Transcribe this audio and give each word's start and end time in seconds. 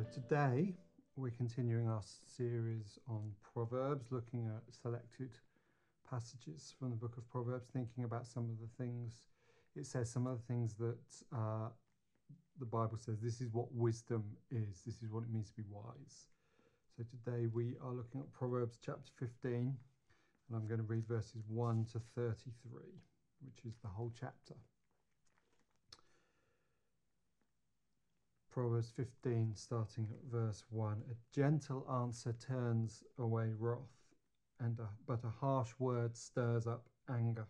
So 0.00 0.06
today 0.14 0.72
we're 1.14 1.28
continuing 1.28 1.86
our 1.86 2.00
series 2.26 2.98
on 3.06 3.32
Proverbs, 3.52 4.06
looking 4.10 4.46
at 4.46 4.74
selected 4.74 5.28
passages 6.08 6.72
from 6.78 6.88
the 6.88 6.96
book 6.96 7.18
of 7.18 7.28
Proverbs, 7.28 7.66
thinking 7.70 8.04
about 8.04 8.26
some 8.26 8.44
of 8.44 8.58
the 8.60 8.82
things 8.82 9.20
it 9.76 9.84
says, 9.84 10.10
some 10.10 10.26
of 10.26 10.38
the 10.38 10.44
things 10.44 10.74
that 10.76 10.96
uh, 11.36 11.68
the 12.58 12.64
Bible 12.64 12.96
says. 12.96 13.20
This 13.20 13.42
is 13.42 13.52
what 13.52 13.70
wisdom 13.74 14.24
is. 14.50 14.80
This 14.86 15.02
is 15.02 15.10
what 15.10 15.24
it 15.24 15.30
means 15.30 15.50
to 15.50 15.56
be 15.56 15.64
wise. 15.68 16.28
So 16.96 17.02
today 17.02 17.48
we 17.52 17.74
are 17.84 17.92
looking 17.92 18.22
at 18.22 18.32
Proverbs 18.32 18.78
chapter 18.82 19.10
15, 19.18 19.52
and 19.52 19.76
I'm 20.54 20.66
going 20.66 20.80
to 20.80 20.86
read 20.86 21.06
verses 21.06 21.44
1 21.46 21.88
to 21.92 22.00
33, 22.14 22.54
which 23.44 23.66
is 23.66 23.76
the 23.82 23.88
whole 23.88 24.12
chapter. 24.18 24.54
Proverbs 28.50 28.90
15, 28.96 29.52
starting 29.54 30.08
at 30.10 30.28
verse 30.28 30.64
1. 30.70 31.02
A 31.08 31.14
gentle 31.32 31.86
answer 32.02 32.32
turns 32.32 33.04
away 33.18 33.52
wrath, 33.56 33.78
and 34.58 34.76
a, 34.80 34.88
but 35.06 35.22
a 35.22 35.30
harsh 35.30 35.70
word 35.78 36.16
stirs 36.16 36.66
up 36.66 36.88
anger. 37.08 37.46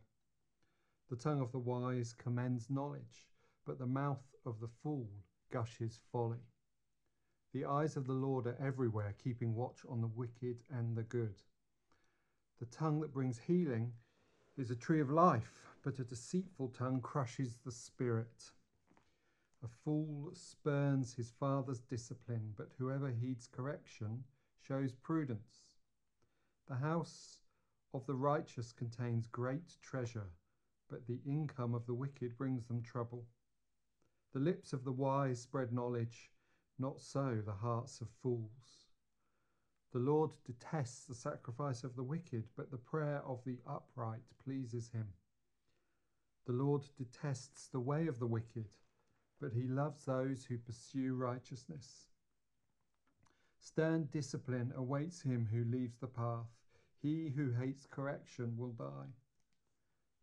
The 1.09 1.17
tongue 1.17 1.41
of 1.41 1.53
the 1.53 1.59
wise 1.59 2.13
commends 2.13 2.69
knowledge, 2.69 3.29
but 3.65 3.79
the 3.79 3.87
mouth 3.87 4.23
of 4.45 4.61
the 4.61 4.69
fool 4.83 5.09
gushes 5.51 5.99
folly. 6.13 6.45
The 7.55 7.65
eyes 7.65 7.97
of 7.97 8.07
the 8.07 8.13
Lord 8.13 8.47
are 8.47 8.59
everywhere, 8.61 9.15
keeping 9.25 9.55
watch 9.55 9.81
on 9.89 10.03
the 10.03 10.07
wicked 10.07 10.59
and 10.71 10.95
the 10.95 11.03
good. 11.05 11.35
The 12.59 12.67
tongue 12.67 13.01
that 13.01 13.15
brings 13.15 13.39
healing 13.39 13.91
is 14.59 14.71
a 14.71 14.77
tree 14.77 15.01
of 15.01 15.11
life, 15.11 15.65
but 15.83 15.99
a 15.99 16.05
deceitful 16.05 16.69
tongue 16.69 17.01
crushes 17.01 17.57
the 17.65 17.73
spirit. 17.73 18.51
A 19.63 19.69
fool 19.69 20.31
spurns 20.33 21.13
his 21.13 21.33
father's 21.33 21.81
discipline, 21.81 22.55
but 22.57 22.73
whoever 22.79 23.11
heeds 23.11 23.47
correction 23.47 24.25
shows 24.63 24.93
prudence. 24.93 25.81
The 26.67 26.77
house 26.77 27.41
of 27.93 28.07
the 28.07 28.15
righteous 28.15 28.73
contains 28.73 29.27
great 29.27 29.77
treasure, 29.83 30.31
but 30.89 31.07
the 31.07 31.21
income 31.27 31.75
of 31.75 31.85
the 31.85 31.95
wicked 31.95 32.37
brings 32.39 32.67
them 32.67 32.83
trouble. 32.83 33.27
The 34.33 34.41
lips 34.41 34.73
of 34.73 34.85
the 34.85 34.93
wise 34.93 35.43
spread 35.43 35.73
knowledge, 35.73 36.33
not 36.79 37.01
so 37.01 37.43
the 37.45 37.53
hearts 37.53 38.01
of 38.01 38.09
fools. 38.23 38.95
The 39.93 39.99
Lord 39.99 40.31
detests 40.45 41.05
the 41.05 41.15
sacrifice 41.15 41.85
of 41.85 41.97
the 41.97 42.05
wicked, 42.05 42.49
but 42.57 42.71
the 42.71 42.79
prayer 42.79 43.23
of 43.27 43.45
the 43.45 43.59
upright 43.67 44.23
pleases 44.43 44.89
him. 44.89 45.09
The 46.47 46.53
Lord 46.53 46.89
detests 46.97 47.69
the 47.69 47.81
way 47.81 48.07
of 48.07 48.19
the 48.19 48.27
wicked 48.27 48.71
but 49.41 49.53
he 49.53 49.67
loves 49.67 50.05
those 50.05 50.45
who 50.45 50.59
pursue 50.59 51.15
righteousness. 51.15 52.09
Stern 53.59 54.09
discipline 54.13 54.73
awaits 54.77 55.21
him 55.23 55.49
who 55.51 55.65
leaves 55.65 55.99
the 55.99 56.07
path. 56.07 56.49
He 57.03 57.31
who 57.31 57.51
hates 57.53 57.87
correction 57.87 58.57
will 58.57 58.73
die. 58.73 59.13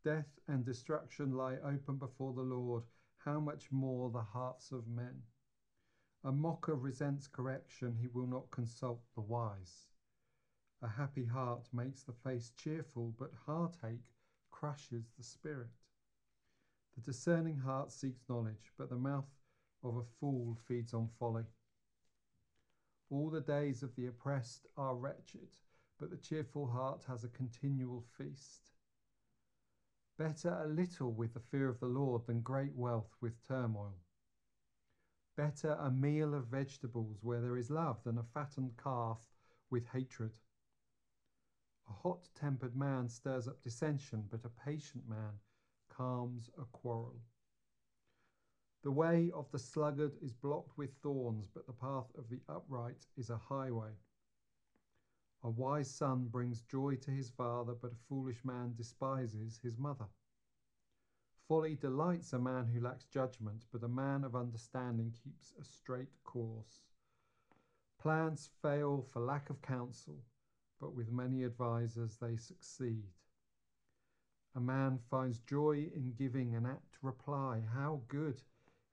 Death 0.03 0.39
and 0.47 0.63
destruction 0.63 1.31
lie 1.31 1.57
open 1.57 1.97
before 1.97 2.33
the 2.33 2.41
Lord. 2.41 2.83
How 3.17 3.39
much 3.39 3.71
more 3.71 4.09
the 4.09 4.21
hearts 4.21 4.71
of 4.71 4.87
men? 4.87 5.23
A 6.23 6.31
mocker 6.31 6.75
resents 6.75 7.27
correction, 7.27 7.95
he 7.99 8.07
will 8.07 8.27
not 8.27 8.51
consult 8.51 9.01
the 9.15 9.21
wise. 9.21 9.87
A 10.81 10.87
happy 10.87 11.25
heart 11.25 11.67
makes 11.73 12.03
the 12.03 12.13
face 12.13 12.51
cheerful, 12.55 13.13
but 13.17 13.33
heartache 13.45 14.13
crushes 14.51 15.09
the 15.17 15.23
spirit. 15.23 15.71
The 16.97 17.03
discerning 17.11 17.59
heart 17.59 17.91
seeks 17.91 18.27
knowledge, 18.27 18.73
but 18.75 18.89
the 18.89 18.95
mouth 18.95 19.29
of 19.83 19.97
a 19.97 20.03
fool 20.19 20.57
feeds 20.67 20.95
on 20.95 21.07
folly. 21.19 21.45
All 23.11 23.29
the 23.29 23.39
days 23.39 23.83
of 23.83 23.95
the 23.95 24.07
oppressed 24.07 24.65
are 24.75 24.95
wretched, 24.95 25.55
but 25.99 26.09
the 26.09 26.17
cheerful 26.17 26.65
heart 26.65 27.03
has 27.07 27.23
a 27.23 27.29
continual 27.29 28.03
feast. 28.17 28.71
Better 30.17 30.59
a 30.63 30.67
little 30.67 31.13
with 31.13 31.35
the 31.35 31.39
fear 31.39 31.69
of 31.69 31.79
the 31.79 31.85
Lord 31.85 32.25
than 32.25 32.41
great 32.41 32.75
wealth 32.75 33.15
with 33.21 33.47
turmoil. 33.47 33.99
Better 35.35 35.73
a 35.73 35.91
meal 35.91 36.33
of 36.33 36.47
vegetables 36.47 37.19
where 37.21 37.41
there 37.41 37.57
is 37.57 37.69
love 37.69 38.03
than 38.03 38.17
a 38.17 38.23
fattened 38.23 38.75
calf 38.75 39.19
with 39.69 39.85
hatred. 39.85 40.31
A 41.87 41.93
hot 41.93 42.27
tempered 42.33 42.75
man 42.75 43.07
stirs 43.07 43.47
up 43.47 43.61
dissension, 43.61 44.27
but 44.31 44.43
a 44.43 44.49
patient 44.49 45.07
man 45.07 45.39
calms 45.97 46.49
a 46.59 46.65
quarrel. 46.65 47.19
The 48.83 48.91
way 48.91 49.31
of 49.33 49.51
the 49.51 49.59
sluggard 49.59 50.13
is 50.21 50.31
blocked 50.31 50.77
with 50.77 50.93
thorns, 51.01 51.47
but 51.53 51.65
the 51.65 51.73
path 51.73 52.11
of 52.17 52.29
the 52.29 52.39
upright 52.47 53.05
is 53.17 53.29
a 53.29 53.37
highway. 53.37 53.91
A 55.43 55.49
wise 55.49 55.89
son 55.89 56.27
brings 56.27 56.61
joy 56.61 56.95
to 56.97 57.11
his 57.11 57.29
father, 57.29 57.73
but 57.73 57.91
a 57.91 58.07
foolish 58.07 58.43
man 58.45 58.73
despises 58.77 59.59
his 59.63 59.77
mother. 59.77 60.07
Folly 61.47 61.75
delights 61.75 62.33
a 62.33 62.39
man 62.39 62.67
who 62.67 62.81
lacks 62.81 63.05
judgment, 63.05 63.65
but 63.71 63.83
a 63.83 63.87
man 63.87 64.23
of 64.23 64.35
understanding 64.35 65.13
keeps 65.23 65.53
a 65.59 65.63
straight 65.63 66.11
course. 66.23 66.81
Plans 67.99 68.49
fail 68.61 69.01
for 69.01 69.21
lack 69.21 69.49
of 69.49 69.61
counsel, 69.61 70.17
but 70.79 70.93
with 70.93 71.11
many 71.11 71.43
advisers 71.43 72.17
they 72.17 72.35
succeed. 72.35 73.05
A 74.57 74.59
man 74.59 74.97
finds 75.11 75.37
joy 75.37 75.91
in 75.93 76.13
giving 76.17 76.55
an 76.55 76.65
apt 76.65 76.97
reply. 77.03 77.61
How 77.75 78.01
good 78.07 78.41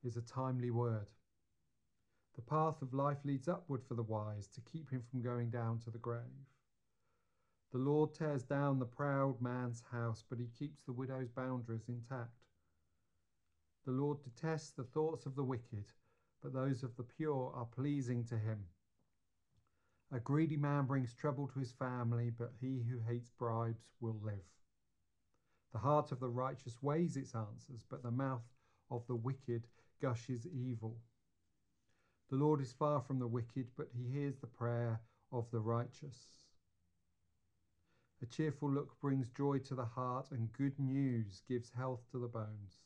is 0.02 0.18
a 0.18 0.20
timely 0.20 0.70
word! 0.70 1.08
The 2.34 2.42
path 2.42 2.82
of 2.82 2.92
life 2.92 3.24
leads 3.24 3.48
upward 3.48 3.82
for 3.82 3.94
the 3.94 4.02
wise 4.02 4.46
to 4.48 4.60
keep 4.60 4.90
him 4.90 5.02
from 5.10 5.22
going 5.22 5.48
down 5.48 5.78
to 5.78 5.90
the 5.90 5.96
grave. 5.96 6.20
The 7.72 7.78
Lord 7.78 8.12
tears 8.12 8.42
down 8.42 8.78
the 8.78 8.84
proud 8.84 9.40
man's 9.40 9.80
house, 9.90 10.22
but 10.28 10.38
he 10.38 10.48
keeps 10.48 10.82
the 10.82 10.92
widow's 10.92 11.30
boundaries 11.30 11.88
intact. 11.88 12.44
The 13.86 13.92
Lord 13.92 14.18
detests 14.22 14.72
the 14.72 14.84
thoughts 14.84 15.24
of 15.24 15.34
the 15.34 15.44
wicked, 15.44 15.86
but 16.42 16.52
those 16.52 16.82
of 16.82 16.94
the 16.96 17.04
pure 17.04 17.50
are 17.54 17.64
pleasing 17.64 18.22
to 18.24 18.36
him. 18.36 18.66
A 20.12 20.20
greedy 20.20 20.58
man 20.58 20.84
brings 20.84 21.14
trouble 21.14 21.48
to 21.48 21.58
his 21.58 21.72
family, 21.72 22.28
but 22.28 22.52
he 22.60 22.82
who 22.82 22.98
hates 22.98 23.30
bribes 23.30 23.88
will 23.98 24.20
live. 24.22 24.44
The 25.74 25.80
heart 25.80 26.12
of 26.12 26.20
the 26.20 26.28
righteous 26.28 26.80
weighs 26.80 27.16
its 27.16 27.34
answers, 27.34 27.84
but 27.90 28.04
the 28.04 28.10
mouth 28.12 28.48
of 28.92 29.04
the 29.08 29.16
wicked 29.16 29.66
gushes 30.00 30.46
evil. 30.46 30.96
The 32.30 32.36
Lord 32.36 32.60
is 32.60 32.72
far 32.72 33.00
from 33.00 33.18
the 33.18 33.26
wicked, 33.26 33.66
but 33.76 33.88
he 33.92 34.08
hears 34.08 34.38
the 34.38 34.46
prayer 34.46 35.00
of 35.32 35.50
the 35.50 35.58
righteous. 35.58 36.28
A 38.22 38.26
cheerful 38.26 38.70
look 38.70 39.00
brings 39.00 39.28
joy 39.30 39.58
to 39.58 39.74
the 39.74 39.84
heart, 39.84 40.30
and 40.30 40.52
good 40.52 40.78
news 40.78 41.42
gives 41.48 41.70
health 41.70 42.04
to 42.12 42.20
the 42.20 42.28
bones. 42.28 42.78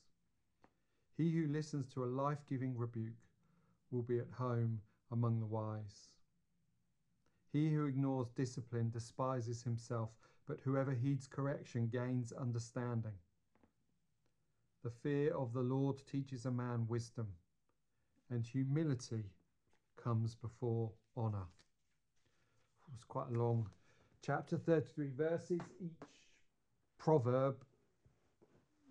He 1.15 1.31
who 1.31 1.47
listens 1.47 1.87
to 1.89 2.05
a 2.05 2.07
life 2.07 2.41
giving 2.49 2.75
rebuke 2.75 3.13
will 3.91 4.03
be 4.03 4.19
at 4.19 4.33
home 4.33 4.81
among 5.13 5.41
the 5.41 5.47
wise. 5.47 6.09
He 7.53 7.69
who 7.69 7.85
ignores 7.85 8.31
discipline 8.31 8.89
despises 8.89 9.63
himself, 9.63 10.09
but 10.49 10.59
whoever 10.65 10.93
heeds 10.93 11.27
correction 11.27 11.89
gains 11.89 12.33
understanding. 12.33 13.13
The 14.83 14.91
fear 14.91 15.35
of 15.35 15.53
the 15.53 15.61
Lord 15.61 16.01
teaches 16.11 16.47
a 16.47 16.51
man 16.51 16.87
wisdom, 16.89 17.29
and 18.31 18.47
humility 18.47 19.25
comes 20.03 20.35
before 20.35 20.91
honour. 21.17 21.47
It 22.87 22.93
was 22.93 23.05
quite 23.05 23.29
a 23.29 23.39
long 23.39 23.69
chapter, 24.23 24.57
33 24.57 25.11
verses, 25.11 25.61
each 25.81 26.09
proverb 26.99 27.57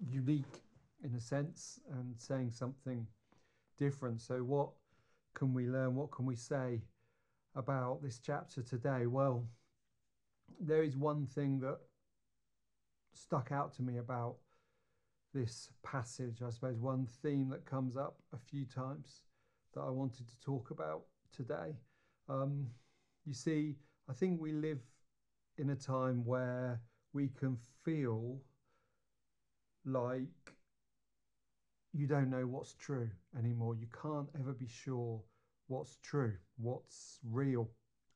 unique 0.08 0.62
in 1.04 1.16
a 1.16 1.20
sense 1.20 1.80
and 1.92 2.14
saying 2.18 2.52
something 2.52 3.08
different. 3.78 4.22
So, 4.22 4.44
what 4.44 4.70
can 5.34 5.54
we 5.54 5.68
learn? 5.68 5.96
What 5.96 6.12
can 6.12 6.26
we 6.26 6.36
say 6.36 6.82
about 7.56 8.04
this 8.04 8.20
chapter 8.20 8.62
today? 8.62 9.08
Well, 9.08 9.48
there 10.60 10.84
is 10.84 10.98
one 10.98 11.26
thing 11.26 11.60
that 11.60 11.78
stuck 13.14 13.52
out 13.52 13.74
to 13.76 13.82
me 13.82 13.98
about 13.98 14.36
this 15.34 15.70
passage, 15.84 16.42
I 16.46 16.50
suppose, 16.50 16.80
one 16.80 17.08
theme 17.22 17.50
that 17.50 17.66
comes 17.66 17.98
up 17.98 18.18
a 18.34 18.38
few 18.38 18.66
times 18.66 19.22
that 19.74 19.82
I 19.82 19.90
wanted 19.90 20.28
to 20.28 20.40
talk 20.40 20.72
about 20.72 21.04
today. 21.36 21.76
Um, 22.30 22.68
you 23.26 23.34
see, 23.34 23.76
I 24.10 24.14
think 24.14 24.40
we 24.40 24.52
live 24.52 24.80
in 25.58 25.70
a 25.70 25.76
time 25.76 26.24
where 26.26 26.82
we 27.14 27.30
can 27.40 27.58
feel 27.84 28.40
like 29.86 30.54
you 31.94 32.08
don't 32.08 32.30
know 32.30 32.46
what's 32.46 32.74
true 32.74 33.10
anymore. 33.38 33.76
You 33.76 33.88
can't 34.02 34.30
ever 34.40 34.54
be 34.54 34.68
sure 34.68 35.22
what's 35.68 35.98
true, 36.04 36.34
what's 36.58 37.20
real. 37.24 37.70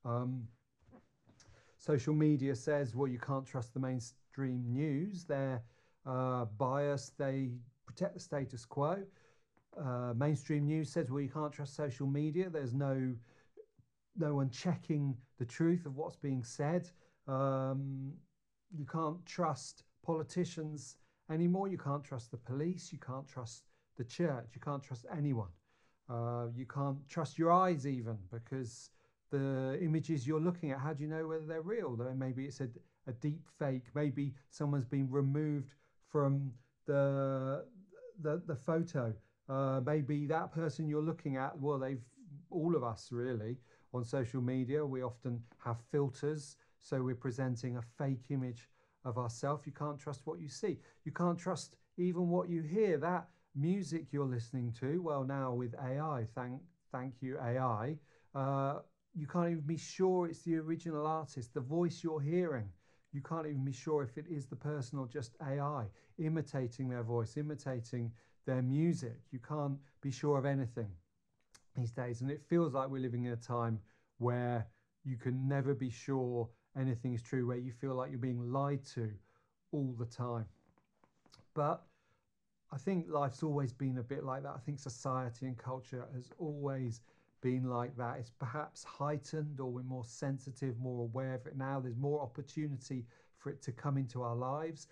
Um, 0.05 0.47
social 1.81 2.13
media 2.13 2.55
says, 2.55 2.95
well, 2.95 3.09
you 3.09 3.19
can't 3.19 3.45
trust 3.45 3.73
the 3.73 3.79
mainstream 3.79 4.63
news. 4.71 5.25
They're 5.25 5.61
uh, 6.05 6.45
biased, 6.57 7.17
they 7.17 7.49
protect 7.87 8.13
the 8.13 8.19
status 8.19 8.65
quo. 8.65 9.03
uh, 9.77 10.13
mainstream 10.15 10.65
news 10.65 10.91
says, 10.91 11.09
well, 11.09 11.21
you 11.21 11.29
can't 11.29 11.51
trust 11.51 11.75
social 11.75 12.07
media. 12.07 12.49
There's 12.49 12.73
no 12.73 13.15
no 14.17 14.35
one 14.35 14.49
checking 14.49 15.15
the 15.39 15.45
truth 15.45 15.85
of 15.85 15.95
what's 15.95 16.17
being 16.17 16.43
said. 16.43 16.89
Um, 17.27 18.11
you 18.77 18.85
can't 18.85 19.25
trust 19.25 19.83
politicians 20.05 20.97
anymore. 21.31 21.69
You 21.69 21.77
can't 21.77 22.03
trust 22.03 22.31
the 22.31 22.37
police. 22.37 22.91
You 22.91 22.99
can't 22.99 23.27
trust 23.27 23.63
the 23.97 24.03
church. 24.03 24.49
You 24.53 24.61
can't 24.61 24.83
trust 24.83 25.05
anyone. 25.17 25.47
Uh, 26.09 26.47
you 26.53 26.65
can't 26.65 26.97
trust 27.07 27.39
your 27.39 27.51
eyes 27.53 27.87
even 27.87 28.17
because 28.31 28.89
the 29.31 29.79
images 29.81 30.27
you're 30.27 30.39
looking 30.41 30.71
at, 30.71 30.79
how 30.79 30.93
do 30.93 31.03
you 31.03 31.09
know 31.09 31.27
whether 31.27 31.45
they're 31.45 31.61
real? 31.61 31.97
Maybe 32.15 32.45
it's 32.45 32.61
a, 32.61 32.69
a 33.07 33.13
deep 33.13 33.47
fake. 33.57 33.85
Maybe 33.95 34.33
someone's 34.49 34.85
been 34.85 35.09
removed 35.09 35.73
from 36.09 36.51
the 36.85 37.65
the, 38.21 38.41
the 38.45 38.55
photo. 38.55 39.13
Uh, 39.49 39.81
maybe 39.85 40.25
that 40.27 40.51
person 40.53 40.87
you're 40.87 41.01
looking 41.01 41.37
at, 41.37 41.57
well, 41.59 41.79
they've 41.79 42.03
all 42.49 42.75
of 42.75 42.83
us 42.83 43.09
really 43.11 43.57
on 43.93 44.03
social 44.03 44.41
media. 44.41 44.85
We 44.85 45.01
often 45.01 45.41
have 45.63 45.77
filters, 45.91 46.57
so 46.81 47.01
we're 47.01 47.15
presenting 47.15 47.77
a 47.77 47.81
fake 47.81 48.25
image 48.29 48.69
of 49.03 49.17
ourselves. 49.17 49.65
You 49.65 49.71
can't 49.71 49.99
trust 49.99 50.21
what 50.25 50.39
you 50.39 50.47
see. 50.47 50.79
You 51.05 51.11
can't 51.11 51.37
trust 51.37 51.75
even 51.97 52.29
what 52.29 52.49
you 52.49 52.61
hear. 52.61 52.97
That 52.97 53.27
music 53.55 54.07
you're 54.11 54.25
listening 54.25 54.73
to, 54.79 55.01
well, 55.01 55.23
now 55.23 55.53
with 55.53 55.75
AI, 55.75 56.27
thank 56.35 56.61
thank 56.91 57.15
you 57.21 57.37
AI, 57.39 57.97
uh, 58.35 58.79
you 59.13 59.27
can't 59.27 59.49
even 59.49 59.61
be 59.61 59.77
sure 59.77 60.27
it's 60.27 60.41
the 60.43 60.57
original 60.57 61.05
artist. 61.05 61.53
The 61.53 61.61
voice 61.61 62.03
you're 62.03 62.21
hearing, 62.21 62.69
you 63.11 63.21
can't 63.21 63.45
even 63.45 63.65
be 63.65 63.73
sure 63.73 64.03
if 64.03 64.17
it 64.17 64.25
is 64.29 64.47
the 64.47 64.55
person 64.55 64.99
or 64.99 65.07
just 65.07 65.35
AI 65.41 65.87
imitating 66.17 66.89
their 66.89 67.03
voice, 67.03 67.37
imitating 67.37 68.11
their 68.45 68.61
music. 68.61 69.17
You 69.31 69.39
can't 69.39 69.77
be 70.01 70.11
sure 70.11 70.37
of 70.37 70.45
anything 70.45 70.89
these 71.75 71.91
days. 71.91 72.21
And 72.21 72.31
it 72.31 72.41
feels 72.41 72.73
like 72.73 72.89
we're 72.89 73.01
living 73.01 73.25
in 73.25 73.33
a 73.33 73.37
time 73.37 73.79
where 74.17 74.67
you 75.03 75.17
can 75.17 75.47
never 75.47 75.73
be 75.73 75.89
sure 75.89 76.49
anything 76.77 77.13
is 77.13 77.21
true, 77.21 77.47
where 77.47 77.57
you 77.57 77.71
feel 77.71 77.95
like 77.95 78.11
you're 78.11 78.19
being 78.19 78.51
lied 78.51 78.85
to 78.95 79.11
all 79.71 79.95
the 79.97 80.05
time. 80.05 80.45
But 81.53 81.83
I 82.71 82.77
think 82.77 83.07
life's 83.09 83.43
always 83.43 83.73
been 83.73 83.97
a 83.97 84.03
bit 84.03 84.23
like 84.23 84.43
that. 84.43 84.53
I 84.55 84.59
think 84.59 84.79
society 84.79 85.45
and 85.45 85.57
culture 85.57 86.05
has 86.13 86.31
always 86.37 87.01
been 87.41 87.69
like 87.69 87.95
that. 87.97 88.17
It's 88.19 88.31
perhaps 88.31 88.83
heightened 88.83 89.59
or 89.59 89.71
we're 89.71 89.83
more 89.83 90.05
sensitive, 90.05 90.79
more 90.79 91.01
aware 91.01 91.35
of 91.35 91.45
it 91.47 91.57
now. 91.57 91.79
There's 91.79 91.97
more 91.97 92.21
opportunity 92.21 93.05
for 93.37 93.49
it 93.49 93.61
to 93.63 93.71
come 93.71 93.97
into 93.97 94.21
our 94.21 94.35
lives. 94.35 94.87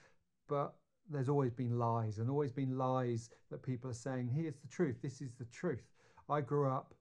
But 0.48 0.74
there's 1.10 1.30
always 1.30 1.54
been 1.54 1.78
lies 1.78 2.18
and 2.20 2.30
always 2.30 2.52
been 2.52 2.78
lies 2.78 3.30
that 3.50 3.64
people 3.64 3.90
are 3.90 3.94
saying, 3.94 4.30
here's 4.34 4.58
the 4.58 4.68
truth, 4.68 4.98
this 5.02 5.22
is 5.22 5.34
the 5.38 5.46
truth. 5.46 5.84
I 6.30 6.42
grew 6.42 6.70
up 6.70 6.94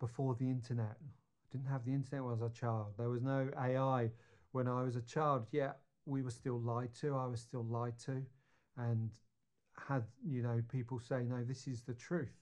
before 0.00 0.34
the 0.34 0.48
internet. 0.48 0.96
I 1.00 1.46
didn't 1.50 1.68
have 1.68 1.84
the 1.84 1.92
internet 1.92 2.24
when 2.24 2.32
I 2.32 2.36
was 2.36 2.50
a 2.50 2.54
child. 2.54 2.94
There 2.98 3.10
was 3.10 3.22
no 3.22 3.50
AI 3.58 4.10
when 4.52 4.68
I 4.68 4.82
was 4.82 4.96
a 4.96 5.02
child, 5.02 5.46
yet 5.52 5.78
we 6.06 6.22
were 6.22 6.30
still 6.30 6.60
lied 6.60 6.94
to. 7.00 7.14
I 7.14 7.26
was 7.26 7.40
still 7.40 7.64
lied 7.64 7.98
to 8.06 8.22
and 8.76 9.10
had, 9.88 10.04
you 10.26 10.42
know, 10.42 10.62
people 10.70 10.98
say, 10.98 11.22
no, 11.24 11.44
this 11.44 11.66
is 11.66 11.82
the 11.82 11.94
truth. 11.94 12.32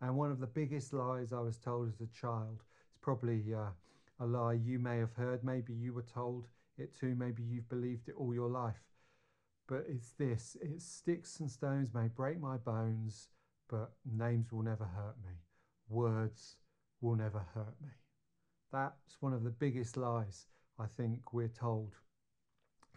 And 0.00 0.16
one 0.16 0.30
of 0.30 0.40
the 0.40 0.46
biggest 0.46 0.92
lies 0.92 1.32
I 1.32 1.40
was 1.40 1.58
told 1.58 1.88
as 1.88 2.00
a 2.00 2.06
child, 2.06 2.62
it's 2.88 2.98
probably 3.00 3.42
uh, 3.54 3.70
a 4.20 4.26
lie 4.26 4.54
you 4.54 4.78
may 4.78 4.98
have 4.98 5.12
heard. 5.14 5.42
Maybe 5.42 5.72
you 5.72 5.92
were 5.92 6.02
told 6.02 6.46
it 6.76 6.94
too. 6.94 7.14
Maybe 7.16 7.42
you've 7.42 7.68
believed 7.68 8.08
it 8.08 8.14
all 8.16 8.32
your 8.32 8.48
life. 8.48 8.82
But 9.66 9.84
it's 9.88 10.12
this 10.12 10.56
it's 10.60 10.84
sticks 10.84 11.40
and 11.40 11.50
stones 11.50 11.92
may 11.94 12.08
break 12.08 12.40
my 12.40 12.56
bones, 12.56 13.28
but 13.68 13.92
names 14.04 14.52
will 14.52 14.62
never 14.62 14.84
hurt 14.84 15.16
me. 15.24 15.34
Words 15.88 16.56
will 17.00 17.16
never 17.16 17.44
hurt 17.54 17.74
me. 17.82 17.90
That's 18.72 19.20
one 19.20 19.32
of 19.32 19.44
the 19.44 19.50
biggest 19.50 19.96
lies 19.96 20.46
I 20.78 20.86
think 20.96 21.32
we're 21.32 21.48
told 21.48 21.94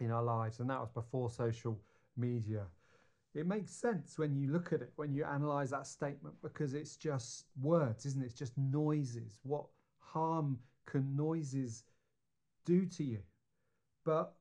in 0.00 0.10
our 0.10 0.22
lives. 0.22 0.60
And 0.60 0.70
that 0.70 0.80
was 0.80 0.90
before 0.90 1.30
social 1.30 1.78
media. 2.16 2.66
It 3.34 3.46
makes 3.46 3.72
sense 3.72 4.18
when 4.18 4.36
you 4.36 4.52
look 4.52 4.72
at 4.72 4.82
it, 4.82 4.92
when 4.96 5.14
you 5.14 5.24
analyze 5.24 5.70
that 5.70 5.86
statement, 5.86 6.34
because 6.42 6.74
it's 6.74 6.96
just 6.96 7.46
words, 7.60 8.04
isn't 8.04 8.22
it? 8.22 8.26
It's 8.26 8.34
just 8.34 8.56
noises. 8.58 9.40
What 9.42 9.64
harm 10.00 10.58
can 10.86 11.16
noises 11.16 11.84
do 12.66 12.84
to 12.84 13.04
you? 13.04 13.20
But 14.04 14.34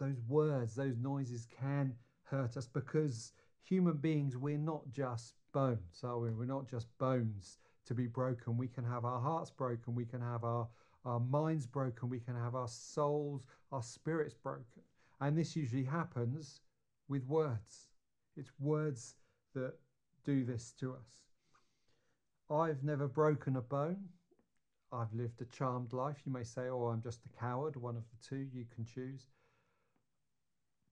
those 0.00 0.20
words, 0.28 0.74
those 0.74 0.96
noises 0.98 1.46
can 1.46 1.94
hurt 2.24 2.56
us 2.56 2.66
because 2.66 3.32
human 3.62 3.96
beings, 3.96 4.36
we're 4.36 4.58
not 4.58 4.90
just 4.90 5.34
bones, 5.52 6.02
are 6.02 6.18
we? 6.18 6.30
We're 6.30 6.46
not 6.46 6.68
just 6.68 6.86
bones 6.98 7.58
to 7.86 7.94
be 7.94 8.06
broken. 8.06 8.56
We 8.56 8.68
can 8.68 8.84
have 8.84 9.04
our 9.04 9.20
hearts 9.20 9.50
broken, 9.50 9.94
we 9.94 10.04
can 10.04 10.20
have 10.20 10.42
our, 10.42 10.66
our 11.04 11.20
minds 11.20 11.66
broken, 11.66 12.08
we 12.08 12.18
can 12.18 12.34
have 12.34 12.56
our 12.56 12.68
souls, 12.68 13.44
our 13.70 13.82
spirits 13.82 14.34
broken. 14.34 14.82
And 15.20 15.38
this 15.38 15.54
usually 15.54 15.84
happens 15.84 16.60
with 17.08 17.24
words. 17.26 17.88
It's 18.36 18.50
words 18.58 19.14
that 19.54 19.74
do 20.24 20.44
this 20.44 20.72
to 20.80 20.92
us. 20.92 21.22
I've 22.50 22.82
never 22.82 23.08
broken 23.08 23.56
a 23.56 23.60
bone. 23.60 24.04
I've 24.92 25.12
lived 25.12 25.40
a 25.40 25.46
charmed 25.46 25.92
life. 25.92 26.18
You 26.24 26.32
may 26.32 26.44
say, 26.44 26.68
oh, 26.68 26.86
I'm 26.86 27.02
just 27.02 27.20
a 27.26 27.40
coward, 27.40 27.76
one 27.76 27.96
of 27.96 28.04
the 28.10 28.28
two, 28.28 28.46
you 28.52 28.64
can 28.74 28.84
choose 28.84 29.26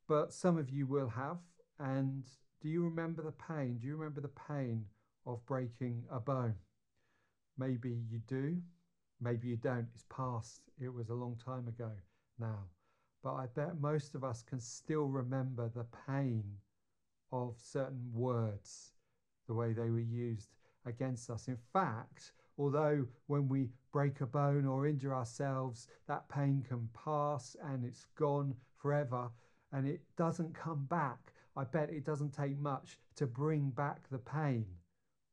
but 0.09 0.33
some 0.33 0.59
of 0.59 0.71
you 0.71 0.87
will 0.87 1.09
have. 1.09 1.39
And 1.79 2.25
do 2.61 2.69
you 2.69 2.85
remember 2.85 3.23
the 3.23 3.33
pain? 3.33 3.79
Do 3.81 3.87
you 3.87 3.97
remember 3.97 4.21
the 4.21 4.29
pain 4.49 4.85
of 5.27 5.45
breaking 5.47 6.05
a 6.11 6.21
bone? 6.21 6.55
Maybe 7.59 7.99
you 8.11 8.21
do, 8.27 8.57
maybe 9.21 9.49
you 9.49 9.57
don't. 9.57 9.87
It's 9.95 10.05
past, 10.15 10.61
it 10.81 10.93
was 10.93 11.09
a 11.09 11.15
long 11.15 11.37
time 11.45 11.69
ago 11.69 11.91
now. 12.39 12.65
But 13.25 13.37
I 13.37 13.47
bet 13.47 13.81
most 13.81 14.15
of 14.15 14.23
us 14.23 14.43
can 14.43 14.61
still 14.61 15.07
remember 15.07 15.71
the 15.71 15.87
pain 16.07 16.45
of 17.33 17.57
certain 17.59 18.13
words, 18.13 18.93
the 19.47 19.55
way 19.55 19.73
they 19.73 19.89
were 19.89 19.99
used 19.99 20.51
against 20.85 21.31
us. 21.31 21.49
In 21.49 21.57
fact, 21.73 22.33
although 22.59 23.07
when 23.27 23.49
we 23.49 23.71
break 23.93 24.21
a 24.21 24.27
bone 24.27 24.67
or 24.67 24.87
injure 24.87 25.15
ourselves, 25.15 25.89
that 26.07 26.29
pain 26.29 26.63
can 26.69 26.87
pass 26.93 27.57
and 27.65 27.83
it's 27.83 28.05
gone 28.15 28.55
forever, 28.77 29.31
and 29.73 29.89
it 29.89 30.03
doesn't 30.19 30.55
come 30.55 30.85
back. 30.85 31.33
I 31.57 31.65
bet 31.65 31.89
it 31.89 32.05
doesn't 32.05 32.35
take 32.35 32.59
much 32.59 32.99
to 33.17 33.27
bring 33.27 33.71
back 33.71 34.07
the 34.11 34.19
pain 34.19 34.67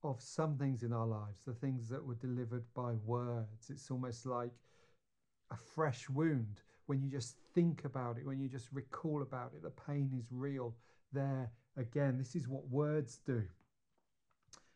of 0.04 0.22
some 0.22 0.58
things 0.58 0.84
in 0.84 0.94
our 0.94 1.06
lives, 1.06 1.42
the 1.46 1.54
things 1.54 1.90
that 1.90 2.06
were 2.06 2.16
delivered 2.16 2.64
by 2.74 2.94
words. 3.06 3.70
It's 3.70 3.92
almost 3.92 4.26
like 4.26 4.54
a 5.52 5.58
fresh 5.58 6.10
wound. 6.10 6.62
When 6.88 7.02
you 7.02 7.10
just 7.10 7.36
think 7.54 7.86
about 7.86 8.18
it, 8.18 8.26
when 8.26 8.40
you 8.40 8.50
just 8.50 8.68
recall 8.72 9.22
about 9.22 9.54
it, 9.56 9.64
the 9.64 9.70
pain 9.70 10.12
is 10.18 10.28
real 10.32 10.76
there 11.14 11.50
again. 11.78 12.18
This 12.18 12.36
is 12.36 12.48
what 12.48 12.68
words 12.70 13.20
do. 13.26 13.44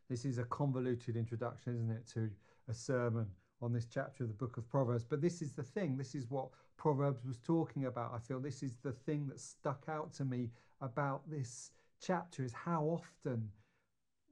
This 0.10 0.26
is 0.26 0.38
a 0.38 0.44
convoluted 0.46 1.16
introduction, 1.16 1.76
isn't 1.76 1.92
it, 1.92 2.08
to 2.14 2.30
a 2.70 2.74
sermon 2.74 3.28
on 3.62 3.74
this 3.74 3.86
chapter 3.86 4.24
of 4.24 4.30
the 4.30 4.36
book 4.36 4.58
of 4.58 4.70
Proverbs. 4.70 5.04
But 5.04 5.22
this 5.22 5.42
is 5.42 5.54
the 5.54 5.64
thing, 5.64 5.98
this 5.98 6.16
is 6.16 6.30
what 6.30 6.50
Proverbs 6.78 7.26
was 7.26 7.38
talking 7.40 7.86
about. 7.86 8.14
I 8.14 8.20
feel 8.20 8.40
this 8.40 8.62
is 8.62 8.76
the 8.84 8.92
thing 8.92 9.28
that 9.28 9.40
stuck 9.40 9.86
out 9.90 10.14
to 10.14 10.26
me 10.26 10.52
about 10.82 11.28
this 11.30 11.72
chapter 12.02 12.44
is 12.44 12.54
how 12.54 12.84
often 12.84 13.50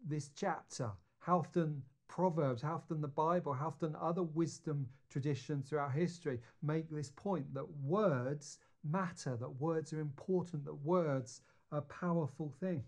this 0.05 0.29
chapter, 0.35 0.91
how 1.19 1.39
often 1.39 1.81
Proverbs, 2.15 2.61
how 2.61 2.75
often 2.75 3.01
the 3.01 3.07
Bible, 3.07 3.53
how 3.53 3.67
often 3.67 3.95
other 3.99 4.21
wisdom 4.21 4.87
traditions 5.09 5.67
throughout 5.67 5.93
history 5.93 6.39
make 6.61 6.89
this 6.89 7.09
point 7.09 7.51
that 7.55 7.67
words 7.83 8.59
matter, 8.83 9.35
that 9.35 9.59
words 9.59 9.93
are 9.93 9.99
important, 9.99 10.63
that 10.65 10.85
words 10.85 11.41
are 11.71 11.81
powerful 11.81 12.53
things 12.59 12.83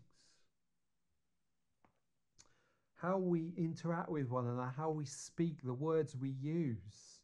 how 2.96 3.18
we 3.18 3.54
interact 3.58 4.10
with 4.10 4.30
one 4.30 4.48
another, 4.48 4.74
how 4.76 4.90
we 4.90 5.06
speak, 5.06 5.62
the 5.64 5.74
words 5.74 6.16
we 6.16 6.32
use, 6.42 7.20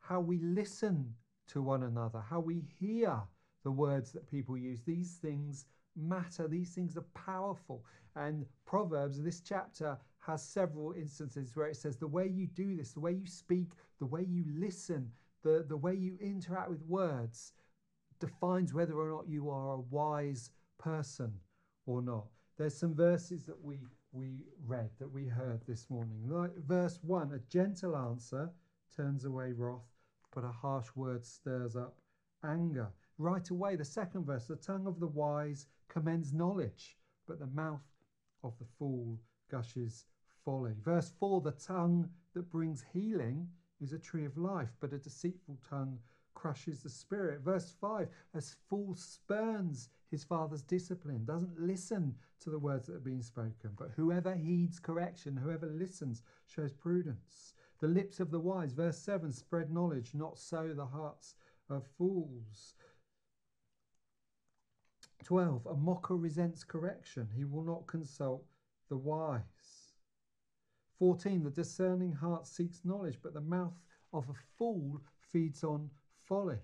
how 0.00 0.18
we 0.18 0.38
listen 0.38 1.14
to 1.46 1.62
one 1.62 1.84
another, 1.84 2.20
how 2.28 2.40
we 2.40 2.64
hear 2.80 3.16
the 3.62 3.70
words 3.70 4.12
that 4.12 4.28
people 4.28 4.56
use. 4.56 4.80
These 4.82 5.18
things 5.22 5.66
matter, 5.94 6.48
these 6.48 6.70
things 6.74 6.96
are 6.96 7.06
powerful. 7.14 7.84
And 8.16 8.44
Proverbs, 8.64 9.22
this 9.22 9.40
chapter, 9.40 9.98
has 10.26 10.42
several 10.42 10.92
instances 10.92 11.54
where 11.54 11.68
it 11.68 11.76
says 11.76 11.96
the 11.96 12.06
way 12.06 12.26
you 12.26 12.46
do 12.46 12.76
this, 12.76 12.92
the 12.92 13.00
way 13.00 13.12
you 13.12 13.26
speak, 13.26 13.72
the 13.98 14.06
way 14.06 14.22
you 14.22 14.44
listen, 14.58 15.10
the, 15.42 15.64
the 15.68 15.76
way 15.76 15.94
you 15.94 16.16
interact 16.20 16.70
with 16.70 16.82
words 16.86 17.52
defines 18.20 18.72
whether 18.72 18.94
or 18.94 19.10
not 19.10 19.28
you 19.28 19.50
are 19.50 19.74
a 19.74 19.80
wise 19.80 20.50
person 20.78 21.32
or 21.86 22.00
not. 22.00 22.24
There's 22.56 22.76
some 22.76 22.94
verses 22.94 23.44
that 23.44 23.62
we 23.62 23.80
we 24.12 24.44
read, 24.64 24.90
that 25.00 25.12
we 25.12 25.26
heard 25.26 25.60
this 25.66 25.90
morning. 25.90 26.22
Like 26.28 26.56
verse 26.56 27.00
1 27.02 27.32
A 27.32 27.38
gentle 27.50 27.96
answer 27.96 28.48
turns 28.96 29.24
away 29.24 29.52
wrath, 29.52 29.90
but 30.32 30.44
a 30.44 30.52
harsh 30.52 30.86
word 30.94 31.26
stirs 31.26 31.74
up 31.74 31.96
anger. 32.44 32.88
Right 33.18 33.48
away, 33.50 33.76
the 33.76 33.84
second 33.84 34.24
verse 34.24 34.46
The 34.46 34.56
tongue 34.56 34.86
of 34.86 35.00
the 35.00 35.08
wise 35.08 35.66
commends 35.88 36.32
knowledge, 36.32 36.96
but 37.26 37.40
the 37.40 37.48
mouth 37.48 37.82
of 38.44 38.56
the 38.58 38.66
fool 38.78 39.18
gushes 39.50 40.06
folly. 40.44 40.72
Verse 40.82 41.12
4 41.18 41.40
The 41.40 41.52
tongue 41.52 42.08
that 42.34 42.50
brings 42.50 42.84
healing 42.92 43.48
is 43.80 43.92
a 43.92 43.98
tree 43.98 44.24
of 44.24 44.36
life, 44.36 44.70
but 44.80 44.92
a 44.92 44.98
deceitful 44.98 45.58
tongue 45.68 45.98
crushes 46.34 46.82
the 46.82 46.90
spirit. 46.90 47.40
Verse 47.40 47.74
5 47.80 48.08
As 48.34 48.56
fool 48.68 48.94
spurns 48.94 49.88
his 50.10 50.24
father's 50.24 50.62
discipline, 50.62 51.24
doesn't 51.24 51.58
listen 51.58 52.14
to 52.40 52.50
the 52.50 52.58
words 52.58 52.86
that 52.86 52.96
are 52.96 53.00
being 53.00 53.22
spoken, 53.22 53.70
but 53.76 53.90
whoever 53.96 54.34
heeds 54.34 54.78
correction, 54.78 55.36
whoever 55.36 55.66
listens, 55.66 56.22
shows 56.46 56.72
prudence. 56.72 57.54
The 57.80 57.88
lips 57.88 58.20
of 58.20 58.30
the 58.30 58.40
wise, 58.40 58.72
verse 58.72 58.98
7, 58.98 59.32
spread 59.32 59.72
knowledge, 59.72 60.14
not 60.14 60.38
so 60.38 60.72
the 60.74 60.86
hearts 60.86 61.34
of 61.68 61.86
fools. 61.98 62.74
12. 65.24 65.66
A 65.66 65.74
mocker 65.74 66.16
resents 66.16 66.64
correction, 66.64 67.28
he 67.34 67.44
will 67.44 67.64
not 67.64 67.86
consult 67.86 68.44
the 68.90 68.96
wise. 68.96 69.53
14. 71.04 71.44
The 71.44 71.50
discerning 71.50 72.12
heart 72.14 72.46
seeks 72.46 72.80
knowledge, 72.82 73.18
but 73.22 73.34
the 73.34 73.40
mouth 73.42 73.78
of 74.14 74.26
a 74.30 74.34
fool 74.56 75.02
feeds 75.20 75.62
on 75.62 75.90
folly. 76.16 76.56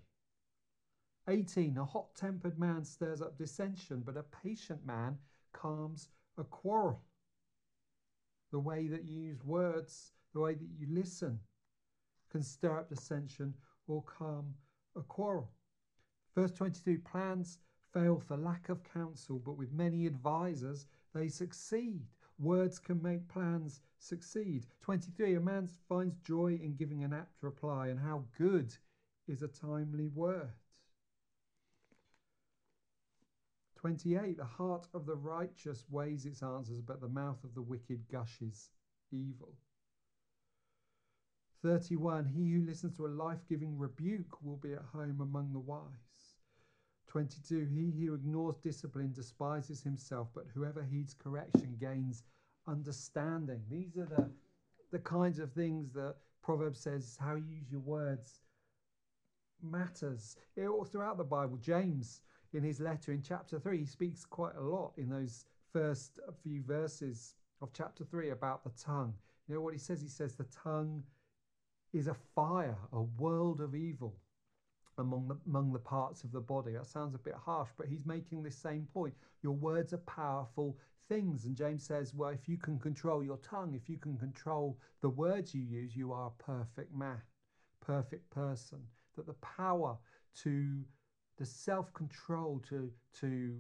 18. 1.29 1.77
A 1.77 1.85
hot 1.85 2.15
tempered 2.17 2.59
man 2.59 2.83
stirs 2.83 3.21
up 3.21 3.37
dissension, 3.37 4.03
but 4.03 4.17
a 4.17 4.25
patient 4.43 4.81
man 4.87 5.19
calms 5.53 6.09
a 6.39 6.45
quarrel. 6.45 7.03
The 8.51 8.59
way 8.59 8.89
that 8.89 9.05
you 9.05 9.21
use 9.25 9.45
words, 9.45 10.13
the 10.33 10.41
way 10.41 10.55
that 10.55 10.71
you 10.79 10.87
listen, 10.89 11.39
can 12.33 12.43
stir 12.43 12.79
up 12.79 12.89
dissension 12.89 13.53
or 13.89 14.03
calm 14.05 14.55
a 14.97 15.03
quarrel. 15.03 15.51
Verse 16.35 16.53
22 16.53 17.01
Plans 17.01 17.59
fail 17.93 18.19
for 18.19 18.39
lack 18.39 18.71
of 18.71 18.83
counsel, 18.85 19.39
but 19.39 19.59
with 19.59 19.71
many 19.71 20.07
advisers 20.07 20.87
they 21.13 21.29
succeed. 21.29 22.07
Words 22.41 22.79
can 22.79 23.03
make 23.03 23.29
plans 23.29 23.83
succeed. 23.99 24.67
23 24.81 25.35
A 25.35 25.41
man 25.41 25.67
finds 25.89 26.17
joy 26.21 26.59
in 26.63 26.75
giving 26.75 27.05
an 27.05 27.13
apt 27.13 27.43
reply, 27.43 27.89
and 27.89 28.01
how 28.01 28.25
good 28.39 28.75
is 29.29 29.43
a 29.43 29.49
timely 29.49 30.09
word. 30.09 30.51
28 33.77 34.39
The 34.39 34.45
heart 34.45 34.89
of 34.95 35.05
the 35.05 35.17
righteous 35.17 35.85
weighs 35.91 36.25
its 36.25 36.43
answers, 36.43 36.81
but 36.81 37.03
the 37.03 37.09
mouth 37.09 37.45
of 37.45 37.55
the 37.55 37.63
wicked 37.63 38.09
gushes 38.09 38.71
evil. 39.11 39.55
31 41.61 42.25
He 42.25 42.53
who 42.53 42.65
listens 42.65 42.97
to 42.97 43.07
a 43.07 43.09
life 43.09 43.47
giving 43.51 43.77
rebuke 43.77 44.43
will 44.43 44.57
be 44.57 44.73
at 44.73 44.85
home 44.95 45.21
among 45.21 45.53
the 45.53 45.59
wise. 45.59 46.10
22 47.11 47.67
He 47.75 48.07
who 48.07 48.15
ignores 48.15 48.57
discipline 48.59 49.13
despises 49.13 49.83
himself, 49.83 50.29
but 50.33 50.47
whoever 50.55 50.81
heeds 50.81 51.13
correction 51.13 51.77
gains 51.81 52.23
understanding. 52.69 53.61
These 53.69 53.97
are 53.97 54.07
the, 54.07 54.31
the 54.93 55.01
kinds 55.01 55.41
of 55.41 55.53
things 55.53 55.93
that 55.95 56.15
Proverbs 56.41 56.79
says 56.79 57.19
how 57.21 57.35
you 57.35 57.43
use 57.49 57.73
your 57.73 57.81
words 57.81 58.43
matters. 59.61 60.37
All 60.57 60.85
throughout 60.85 61.19
the 61.19 61.25
Bible, 61.25 61.57
James, 61.57 62.21
in 62.53 62.63
his 62.63 62.79
letter 62.79 63.11
in 63.11 63.23
chapter 63.23 63.59
3, 63.59 63.79
he 63.79 63.87
speaks 63.87 64.25
quite 64.25 64.55
a 64.57 64.63
lot 64.63 64.93
in 64.97 65.09
those 65.09 65.47
first 65.73 66.21
few 66.45 66.63
verses 66.63 67.35
of 67.61 67.73
chapter 67.73 68.05
3 68.05 68.31
about 68.31 68.63
the 68.63 68.71
tongue. 68.81 69.15
You 69.49 69.57
know 69.57 69.61
what 69.61 69.75
he 69.75 69.81
says? 69.81 70.01
He 70.01 70.09
says 70.09 70.37
the 70.37 70.47
tongue 70.63 71.03
is 71.93 72.07
a 72.07 72.15
fire, 72.37 72.79
a 72.93 73.03
world 73.03 73.61
of 73.61 73.75
evil 73.75 74.15
among 75.01 75.29
the, 75.29 75.37
among 75.47 75.73
the 75.73 75.79
parts 75.79 76.25
of 76.25 76.33
the 76.33 76.41
body. 76.41 76.73
That 76.73 76.87
sounds 76.87 77.15
a 77.15 77.19
bit 77.19 77.35
harsh, 77.35 77.71
but 77.77 77.87
he's 77.87 78.07
making 78.07 78.43
this 78.43 78.57
same 78.57 78.87
point. 78.93 79.15
Your 79.43 79.55
words 79.55 79.93
are 79.93 79.99
powerful 79.99 80.77
things. 81.09 81.45
And 81.45 81.57
James 81.57 81.85
says, 81.85 82.15
well, 82.15 82.31
if 82.31 82.49
you 82.49 82.57
can 82.57 82.79
control 82.79 83.23
your 83.23 83.39
tongue, 83.39 83.75
if 83.75 83.89
you 83.89 83.99
can 83.99 84.17
control 84.17 84.79
the 85.01 85.09
words 85.09 85.55
you 85.55 85.63
use, 85.63 85.97
you 85.97 86.13
are 86.13 86.29
a 86.29 86.43
perfect 86.43 86.95
man, 86.95 87.21
perfect 87.81 88.31
person. 88.31 88.79
That 89.17 89.27
the 89.27 89.35
power 89.35 89.97
to, 90.43 90.83
the 91.39 91.45
self 91.45 91.93
control 91.95 92.63
to, 92.69 92.91
to 93.21 93.57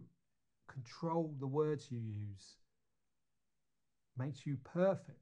control 0.68 1.34
the 1.40 1.46
words 1.46 1.88
you 1.90 1.98
use 1.98 2.56
makes 4.16 4.46
you 4.46 4.56
perfect, 4.64 5.18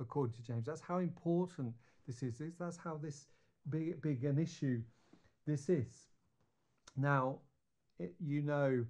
according 0.00 0.34
to 0.34 0.42
James. 0.42 0.66
That's 0.66 0.80
how 0.80 0.98
important 0.98 1.72
this 2.06 2.22
is. 2.22 2.40
That's 2.58 2.76
how 2.76 2.96
this 2.96 3.26
big, 3.70 4.00
big 4.02 4.24
an 4.24 4.38
issue 4.38 4.82
this 5.48 5.68
is. 5.68 6.08
Now, 6.96 7.38
it, 7.98 8.14
you 8.20 8.42
know 8.42 8.84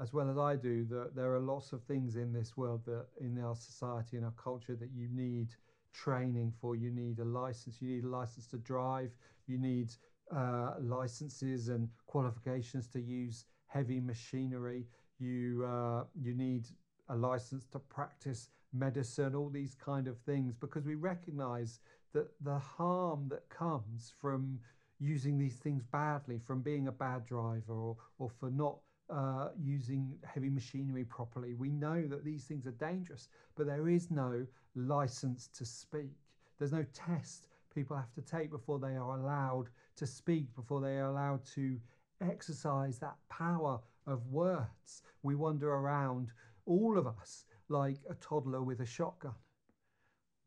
as 0.00 0.14
well 0.14 0.30
as 0.30 0.38
I 0.38 0.56
do 0.56 0.84
that 0.86 1.14
there 1.14 1.34
are 1.34 1.40
lots 1.40 1.72
of 1.72 1.82
things 1.82 2.16
in 2.16 2.32
this 2.32 2.56
world 2.56 2.80
that 2.86 3.06
in 3.20 3.38
our 3.38 3.54
society 3.54 4.16
and 4.16 4.24
our 4.24 4.32
culture 4.42 4.74
that 4.76 4.90
you 4.94 5.08
need 5.12 5.54
training 5.92 6.52
for. 6.60 6.76
You 6.76 6.90
need 6.90 7.18
a 7.18 7.24
license. 7.24 7.80
You 7.80 7.88
need 7.88 8.04
a 8.04 8.08
license 8.08 8.46
to 8.48 8.58
drive. 8.58 9.10
You 9.46 9.58
need 9.58 9.92
uh, 10.34 10.74
licenses 10.80 11.68
and 11.68 11.88
qualifications 12.06 12.86
to 12.88 13.00
use 13.00 13.44
heavy 13.66 14.00
machinery. 14.00 14.86
You 15.18 15.64
uh, 15.66 16.04
you 16.20 16.34
need 16.34 16.66
a 17.08 17.16
license 17.16 17.66
to 17.72 17.78
practice 17.78 18.48
medicine. 18.72 19.34
All 19.34 19.50
these 19.50 19.74
kind 19.74 20.08
of 20.08 20.18
things 20.18 20.54
because 20.54 20.84
we 20.84 20.94
recognise 20.94 21.80
that 22.12 22.28
the 22.40 22.58
harm 22.58 23.28
that 23.28 23.48
comes 23.50 24.12
from 24.20 24.58
using 25.00 25.38
these 25.38 25.56
things 25.56 25.82
badly, 25.82 26.38
from 26.38 26.60
being 26.60 26.88
a 26.88 26.92
bad 26.92 27.24
driver 27.26 27.72
or, 27.72 27.96
or 28.18 28.28
for 28.28 28.50
not 28.50 28.76
uh, 29.08 29.48
using 29.58 30.14
heavy 30.24 30.50
machinery 30.50 31.04
properly. 31.04 31.54
We 31.54 31.70
know 31.70 32.06
that 32.06 32.24
these 32.24 32.44
things 32.44 32.66
are 32.66 32.72
dangerous, 32.72 33.28
but 33.56 33.66
there 33.66 33.88
is 33.88 34.10
no 34.10 34.46
license 34.76 35.48
to 35.54 35.64
speak. 35.64 36.12
There's 36.58 36.72
no 36.72 36.84
test 36.92 37.48
people 37.74 37.96
have 37.96 38.12
to 38.14 38.22
take 38.22 38.50
before 38.50 38.78
they 38.78 38.96
are 38.96 39.16
allowed 39.16 39.68
to 39.96 40.06
speak, 40.06 40.54
before 40.54 40.80
they 40.80 40.98
are 40.98 41.10
allowed 41.10 41.44
to 41.54 41.78
exercise 42.20 42.98
that 42.98 43.16
power 43.28 43.80
of 44.06 44.26
words. 44.26 45.02
We 45.22 45.34
wander 45.34 45.72
around, 45.72 46.32
all 46.66 46.98
of 46.98 47.06
us, 47.06 47.46
like 47.68 47.98
a 48.08 48.14
toddler 48.14 48.62
with 48.62 48.80
a 48.80 48.86
shotgun 48.86 49.34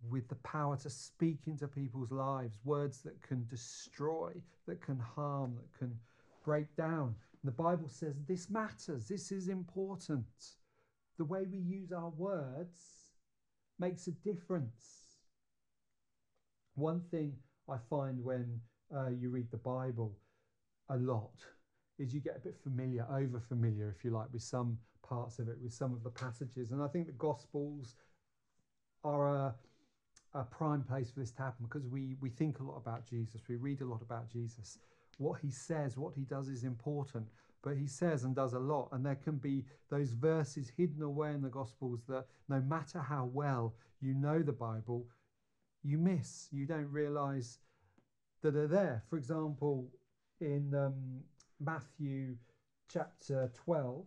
with 0.10 0.27
the 0.27 0.36
power 0.36 0.77
to 0.77 0.89
speak 0.89 1.39
into 1.48 1.67
people's 1.67 2.12
lives, 2.12 2.60
words 2.63 3.01
that 3.01 3.22
can 3.22 3.45
destroy, 3.50 4.31
that 4.67 4.81
can 4.81 5.00
harm, 5.00 5.55
that 5.55 5.79
can 5.79 5.98
break 6.43 6.75
down. 6.75 7.15
And 7.41 7.51
the 7.51 7.51
Bible 7.51 7.89
says 7.89 8.15
this 8.27 8.50
matters, 8.50 9.07
this 9.07 9.31
is 9.31 9.48
important. 9.48 10.25
The 11.17 11.25
way 11.25 11.45
we 11.50 11.60
use 11.60 11.91
our 11.91 12.10
words 12.10 13.12
makes 13.79 14.07
a 14.07 14.12
difference. 14.12 15.19
One 16.75 17.01
thing 17.12 17.33
I 17.69 17.77
find 17.89 18.24
when 18.24 18.60
uh, 18.95 19.10
you 19.10 19.29
read 19.29 19.51
the 19.51 19.57
Bible 19.57 20.17
a 20.89 20.98
lot 20.98 21.31
is 22.00 22.13
you 22.13 22.19
get 22.19 22.38
a 22.38 22.39
bit 22.39 22.57
familiar, 22.63 23.05
over 23.12 23.39
familiar, 23.39 23.93
if 23.95 24.03
you 24.03 24.12
like, 24.12 24.31
with 24.33 24.41
some 24.41 24.77
parts 25.07 25.39
of 25.39 25.48
it, 25.48 25.57
with 25.62 25.74
some 25.74 25.93
of 25.93 26.03
the 26.03 26.10
passages. 26.10 26.72
And 26.72 26.81
I 26.81 26.88
think 26.88 27.05
the 27.05 27.13
Gospels 27.13 27.95
are 29.03 29.27
a 29.27 29.55
a 30.35 30.43
prime 30.43 30.83
place 30.83 31.11
for 31.11 31.19
this 31.19 31.31
to 31.31 31.41
happen 31.43 31.65
because 31.65 31.87
we, 31.87 32.15
we 32.21 32.29
think 32.29 32.59
a 32.59 32.63
lot 32.63 32.77
about 32.77 33.07
Jesus, 33.07 33.41
we 33.47 33.55
read 33.55 33.81
a 33.81 33.85
lot 33.85 34.01
about 34.01 34.29
Jesus. 34.31 34.79
What 35.17 35.39
he 35.41 35.51
says, 35.51 35.97
what 35.97 36.13
he 36.15 36.23
does 36.23 36.47
is 36.47 36.63
important, 36.63 37.27
but 37.61 37.77
he 37.77 37.87
says 37.87 38.23
and 38.23 38.35
does 38.35 38.53
a 38.53 38.59
lot. 38.59 38.89
And 38.91 39.05
there 39.05 39.15
can 39.15 39.37
be 39.37 39.63
those 39.89 40.11
verses 40.11 40.71
hidden 40.75 41.03
away 41.03 41.31
in 41.31 41.41
the 41.41 41.49
Gospels 41.49 42.01
that 42.07 42.25
no 42.49 42.61
matter 42.61 42.99
how 42.99 43.29
well 43.31 43.75
you 44.01 44.15
know 44.15 44.41
the 44.41 44.51
Bible, 44.51 45.05
you 45.83 45.97
miss, 45.97 46.47
you 46.51 46.65
don't 46.65 46.91
realize 46.91 47.59
that 48.41 48.55
are 48.55 48.67
there. 48.67 49.03
For 49.09 49.17
example, 49.17 49.87
in 50.41 50.73
um, 50.73 51.21
Matthew 51.59 52.35
chapter 52.91 53.51
12, 53.63 54.03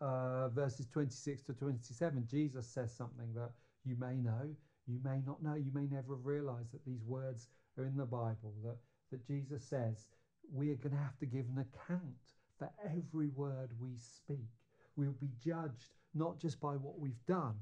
uh, 0.00 0.48
verses 0.48 0.86
26 0.86 1.42
to 1.42 1.52
27, 1.52 2.26
Jesus 2.26 2.66
says 2.66 2.92
something 2.94 3.34
that 3.34 3.50
you 3.84 3.96
may 3.98 4.16
know, 4.16 4.54
you 4.86 5.00
may 5.04 5.20
not 5.26 5.42
know, 5.42 5.54
you 5.54 5.70
may 5.72 5.86
never 5.86 6.16
have 6.16 6.26
realized 6.26 6.72
that 6.72 6.84
these 6.84 7.04
words 7.04 7.48
are 7.78 7.84
in 7.84 7.96
the 7.96 8.04
Bible, 8.04 8.54
that, 8.64 8.76
that 9.10 9.26
Jesus 9.26 9.64
says 9.64 10.06
we 10.52 10.70
are 10.70 10.76
going 10.76 10.94
to 10.94 11.02
have 11.02 11.18
to 11.18 11.26
give 11.26 11.46
an 11.46 11.64
account 11.64 12.34
for 12.58 12.70
every 12.84 13.28
word 13.28 13.70
we 13.80 13.96
speak. 13.96 14.48
We'll 14.96 15.12
be 15.12 15.30
judged 15.42 15.94
not 16.14 16.38
just 16.38 16.60
by 16.60 16.72
what 16.72 16.98
we've 16.98 17.24
done, 17.26 17.54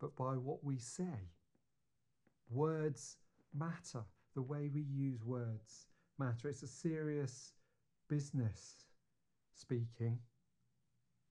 but 0.00 0.14
by 0.16 0.34
what 0.34 0.62
we 0.64 0.78
say. 0.78 1.30
Words 2.50 3.16
matter. 3.54 4.04
The 4.34 4.42
way 4.42 4.68
we 4.72 4.82
use 4.82 5.24
words 5.24 5.86
matter. 6.18 6.48
It's 6.48 6.62
a 6.62 6.66
serious 6.66 7.52
business 8.08 8.86
speaking, 9.54 10.18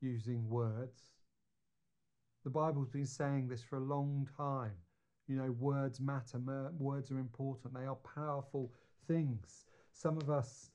using 0.01 0.49
words. 0.49 1.10
The 2.43 2.49
Bible's 2.49 2.89
been 2.89 3.05
saying 3.05 3.47
this 3.47 3.61
for 3.61 3.77
a 3.77 3.83
long 3.83 4.27
time. 4.37 4.73
You 5.27 5.37
know, 5.37 5.51
words 5.51 5.99
matter, 5.99 6.39
words 6.77 7.11
are 7.11 7.19
important, 7.19 7.73
they 7.73 7.85
are 7.85 7.97
powerful 8.15 8.71
things. 9.07 9.65
Some 9.93 10.17
of 10.17 10.29
us 10.29 10.71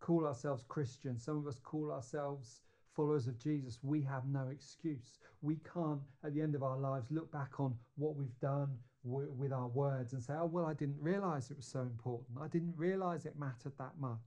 call 0.00 0.26
ourselves 0.26 0.64
Christians, 0.68 1.24
some 1.24 1.38
of 1.38 1.46
us 1.46 1.58
call 1.58 1.90
ourselves 1.90 2.62
followers 2.94 3.26
of 3.26 3.38
Jesus, 3.38 3.78
we 3.82 4.02
have 4.02 4.26
no 4.26 4.48
excuse. 4.48 5.18
We 5.42 5.56
can't, 5.72 6.00
at 6.24 6.34
the 6.34 6.42
end 6.42 6.54
of 6.54 6.62
our 6.62 6.76
lives, 6.76 7.06
look 7.10 7.30
back 7.32 7.58
on 7.58 7.74
what 7.96 8.16
we've 8.16 8.38
done 8.40 8.68
with 9.04 9.52
our 9.52 9.68
words 9.68 10.12
and 10.12 10.22
say, 10.22 10.34
oh, 10.36 10.46
well, 10.46 10.66
I 10.66 10.74
didn't 10.74 11.00
realize 11.00 11.50
it 11.50 11.56
was 11.56 11.66
so 11.66 11.80
important. 11.80 12.38
I 12.40 12.48
didn't 12.48 12.74
realize 12.76 13.24
it 13.24 13.38
mattered 13.38 13.72
that 13.78 13.92
much. 13.98 14.18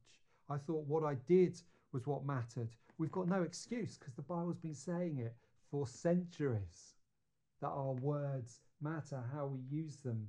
I 0.50 0.58
thought 0.58 0.88
what 0.88 1.04
I 1.04 1.16
did 1.28 1.62
was 1.92 2.08
what 2.08 2.26
mattered. 2.26 2.70
We've 2.98 3.12
got 3.12 3.28
no 3.28 3.44
excuse 3.44 3.98
because 3.98 4.16
the 4.16 4.24
Bible's 4.24 4.58
been 4.58 4.74
saying 4.74 5.20
it 5.20 5.36
for 5.74 5.88
centuries 5.88 6.94
that 7.60 7.70
our 7.70 7.94
words 7.94 8.60
matter, 8.80 9.24
how 9.34 9.48
we 9.48 9.60
use 9.76 9.98
them 10.06 10.28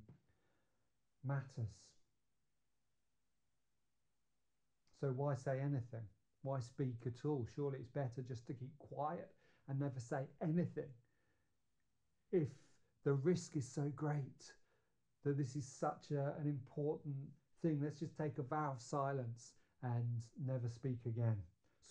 matters. 1.23 1.83
So 4.99 5.09
why 5.09 5.35
say 5.35 5.61
anything? 5.61 6.07
Why 6.45 6.61
speak 6.61 6.95
at 7.05 7.27
all? 7.27 7.47
Surely 7.55 7.81
it's 7.81 7.91
better 7.91 8.25
just 8.27 8.47
to 8.47 8.55
keep 8.55 8.71
quiet 8.79 9.29
and 9.69 9.79
never 9.79 10.01
say 10.01 10.23
anything. 10.43 10.89
If 12.33 12.49
the 13.05 13.13
risk 13.13 13.55
is 13.55 13.69
so 13.69 13.93
great 13.95 14.51
that 15.27 15.37
this 15.37 15.57
is 15.57 15.67
such 15.67 16.11
a, 16.11 16.33
an 16.41 16.47
important 16.47 17.17
thing, 17.61 17.81
let's 17.83 18.01
just 18.01 18.17
take 18.17 18.39
a 18.39 18.43
vow 18.43 18.73
of 18.77 18.81
silence 18.81 19.53
and 19.83 20.23
never 20.47 20.71
speak 20.71 21.01
again. 21.05 21.37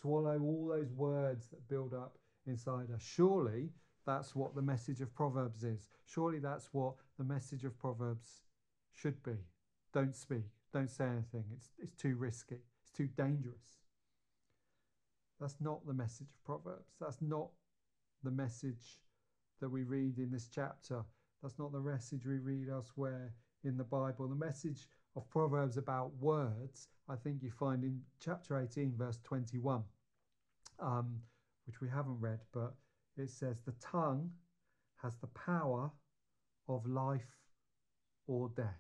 Swallow 0.02 0.40
all 0.42 0.74
those 0.76 0.92
words 0.94 1.50
that 1.50 1.70
build 1.70 1.94
up 1.94 2.18
inside 2.48 2.92
us. 2.94 3.02
Surely 3.02 3.70
that's 4.06 4.36
what 4.36 4.56
the 4.56 4.62
message 4.62 5.02
of 5.02 5.14
Proverbs 5.16 5.64
is. 5.64 5.88
Surely 6.06 6.40
that's 6.40 6.70
what 6.74 6.96
the 7.18 7.24
message 7.24 7.64
of 7.64 7.78
Proverbs 7.80 8.44
should 8.92 9.22
be. 9.24 9.38
Don't 9.94 10.16
speak. 10.16 10.46
Don't 10.74 10.90
say 10.90 11.06
anything. 11.06 11.46
It's, 11.56 11.70
it's 11.80 11.94
too 11.94 12.16
risky. 12.16 12.58
It's 12.82 12.92
too 12.92 13.08
dangerous. 13.16 13.80
That's 15.40 15.56
not 15.60 15.86
the 15.86 15.94
message 15.94 16.30
of 16.32 16.44
Proverbs. 16.44 16.96
That's 17.00 17.22
not 17.22 17.50
the 18.24 18.32
message 18.32 19.02
that 19.62 19.70
we 19.70 19.84
read 19.84 20.18
in 20.18 20.32
this 20.32 20.48
chapter. 20.48 21.04
That's 21.42 21.60
not 21.60 21.72
the 21.72 21.80
message 21.80 22.26
we 22.26 22.40
read 22.40 22.70
elsewhere 22.70 23.34
in 23.64 23.78
the 23.78 23.84
Bible. 23.84 24.28
The 24.28 24.36
message 24.36 24.88
of 25.16 25.30
Proverbs 25.30 25.78
about 25.78 26.12
words, 26.20 26.88
I 27.10 27.16
think 27.16 27.44
you 27.44 27.52
find 27.52 27.84
in 27.84 28.02
chapter 28.20 28.60
18, 28.60 28.94
verse 28.98 29.20
21, 29.24 29.84
um, 30.80 31.20
which 31.66 31.82
we 31.82 31.90
haven't 31.90 32.20
read, 32.20 32.40
but 32.54 32.74
it 33.18 33.30
says, 33.30 33.62
The 33.62 33.74
tongue 33.80 34.32
has 35.02 35.16
the 35.18 35.28
power 35.28 35.92
of 36.68 36.86
life 36.86 37.38
or 38.28 38.50
death. 38.50 38.80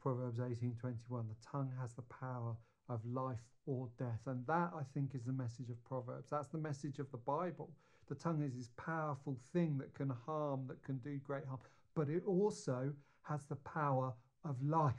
Proverbs 0.00 0.38
18:21 0.38 1.28
the 1.28 1.34
tongue 1.46 1.70
has 1.78 1.92
the 1.92 2.02
power 2.02 2.56
of 2.88 3.04
life 3.04 3.44
or 3.66 3.90
death. 3.98 4.20
And 4.26 4.46
that 4.46 4.72
I 4.74 4.82
think 4.94 5.14
is 5.14 5.24
the 5.24 5.32
message 5.32 5.68
of 5.68 5.84
Proverbs. 5.84 6.30
That's 6.30 6.48
the 6.48 6.58
message 6.58 6.98
of 6.98 7.10
the 7.10 7.18
Bible. 7.18 7.70
The 8.08 8.14
tongue 8.14 8.42
is 8.42 8.56
this 8.56 8.70
powerful 8.76 9.36
thing 9.52 9.76
that 9.78 9.94
can 9.94 10.08
harm 10.08 10.66
that 10.68 10.82
can 10.82 10.96
do 10.98 11.18
great 11.18 11.44
harm 11.44 11.60
but 11.94 12.08
it 12.08 12.22
also 12.26 12.92
has 13.22 13.44
the 13.46 13.56
power 13.56 14.12
of 14.44 14.56
life. 14.62 14.94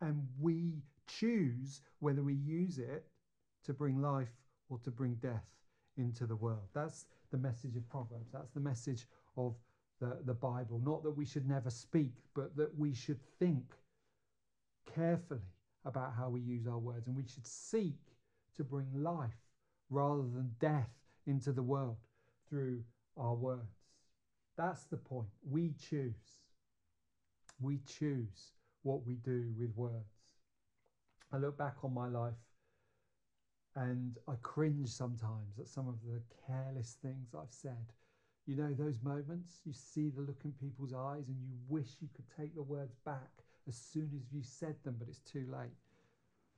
And 0.00 0.26
we 0.40 0.82
choose 1.06 1.80
whether 2.00 2.22
we 2.22 2.34
use 2.34 2.78
it 2.78 3.06
to 3.66 3.74
bring 3.74 4.00
life 4.00 4.32
or 4.68 4.78
to 4.78 4.90
bring 4.90 5.14
death 5.14 5.44
into 5.96 6.26
the 6.26 6.36
world 6.36 6.68
that's 6.74 7.06
the 7.30 7.38
message 7.38 7.76
of 7.76 7.88
Proverbs 7.88 8.30
that's 8.32 8.50
the 8.52 8.60
message 8.60 9.06
of 9.36 9.54
the, 10.00 10.18
the 10.24 10.34
Bible. 10.34 10.80
Not 10.84 11.02
that 11.04 11.10
we 11.10 11.24
should 11.24 11.48
never 11.48 11.70
speak, 11.70 12.12
but 12.34 12.56
that 12.56 12.76
we 12.78 12.94
should 12.94 13.20
think 13.38 13.74
carefully 14.94 15.40
about 15.84 16.12
how 16.16 16.28
we 16.28 16.40
use 16.40 16.66
our 16.66 16.78
words 16.78 17.06
and 17.06 17.16
we 17.16 17.24
should 17.26 17.46
seek 17.46 17.98
to 18.56 18.64
bring 18.64 18.86
life 18.94 19.36
rather 19.90 20.22
than 20.22 20.50
death 20.60 20.90
into 21.26 21.52
the 21.52 21.62
world 21.62 21.96
through 22.48 22.82
our 23.16 23.34
words. 23.34 23.62
That's 24.56 24.84
the 24.84 24.96
point. 24.96 25.28
We 25.48 25.74
choose. 25.90 26.40
We 27.60 27.80
choose 27.86 28.52
what 28.82 29.06
we 29.06 29.14
do 29.14 29.52
with 29.58 29.74
words. 29.76 29.94
I 31.32 31.38
look 31.38 31.58
back 31.58 31.76
on 31.82 31.92
my 31.92 32.08
life 32.08 32.34
and 33.76 34.18
I 34.28 34.34
cringe 34.42 34.88
sometimes 34.88 35.58
at 35.60 35.68
some 35.68 35.88
of 35.88 35.96
the 36.04 36.20
careless 36.46 36.96
things 37.02 37.34
I've 37.34 37.52
said 37.52 37.92
you 38.46 38.54
know, 38.54 38.72
those 38.72 39.00
moments, 39.02 39.60
you 39.64 39.72
see 39.72 40.08
the 40.08 40.20
look 40.22 40.40
in 40.44 40.52
people's 40.52 40.94
eyes 40.94 41.28
and 41.28 41.36
you 41.42 41.56
wish 41.68 41.96
you 42.00 42.08
could 42.14 42.24
take 42.36 42.54
the 42.54 42.62
words 42.62 42.94
back 43.04 43.42
as 43.68 43.76
soon 43.76 44.08
as 44.14 44.32
you 44.32 44.40
said 44.42 44.76
them, 44.84 44.94
but 44.98 45.08
it's 45.08 45.18
too 45.18 45.46
late. 45.52 45.74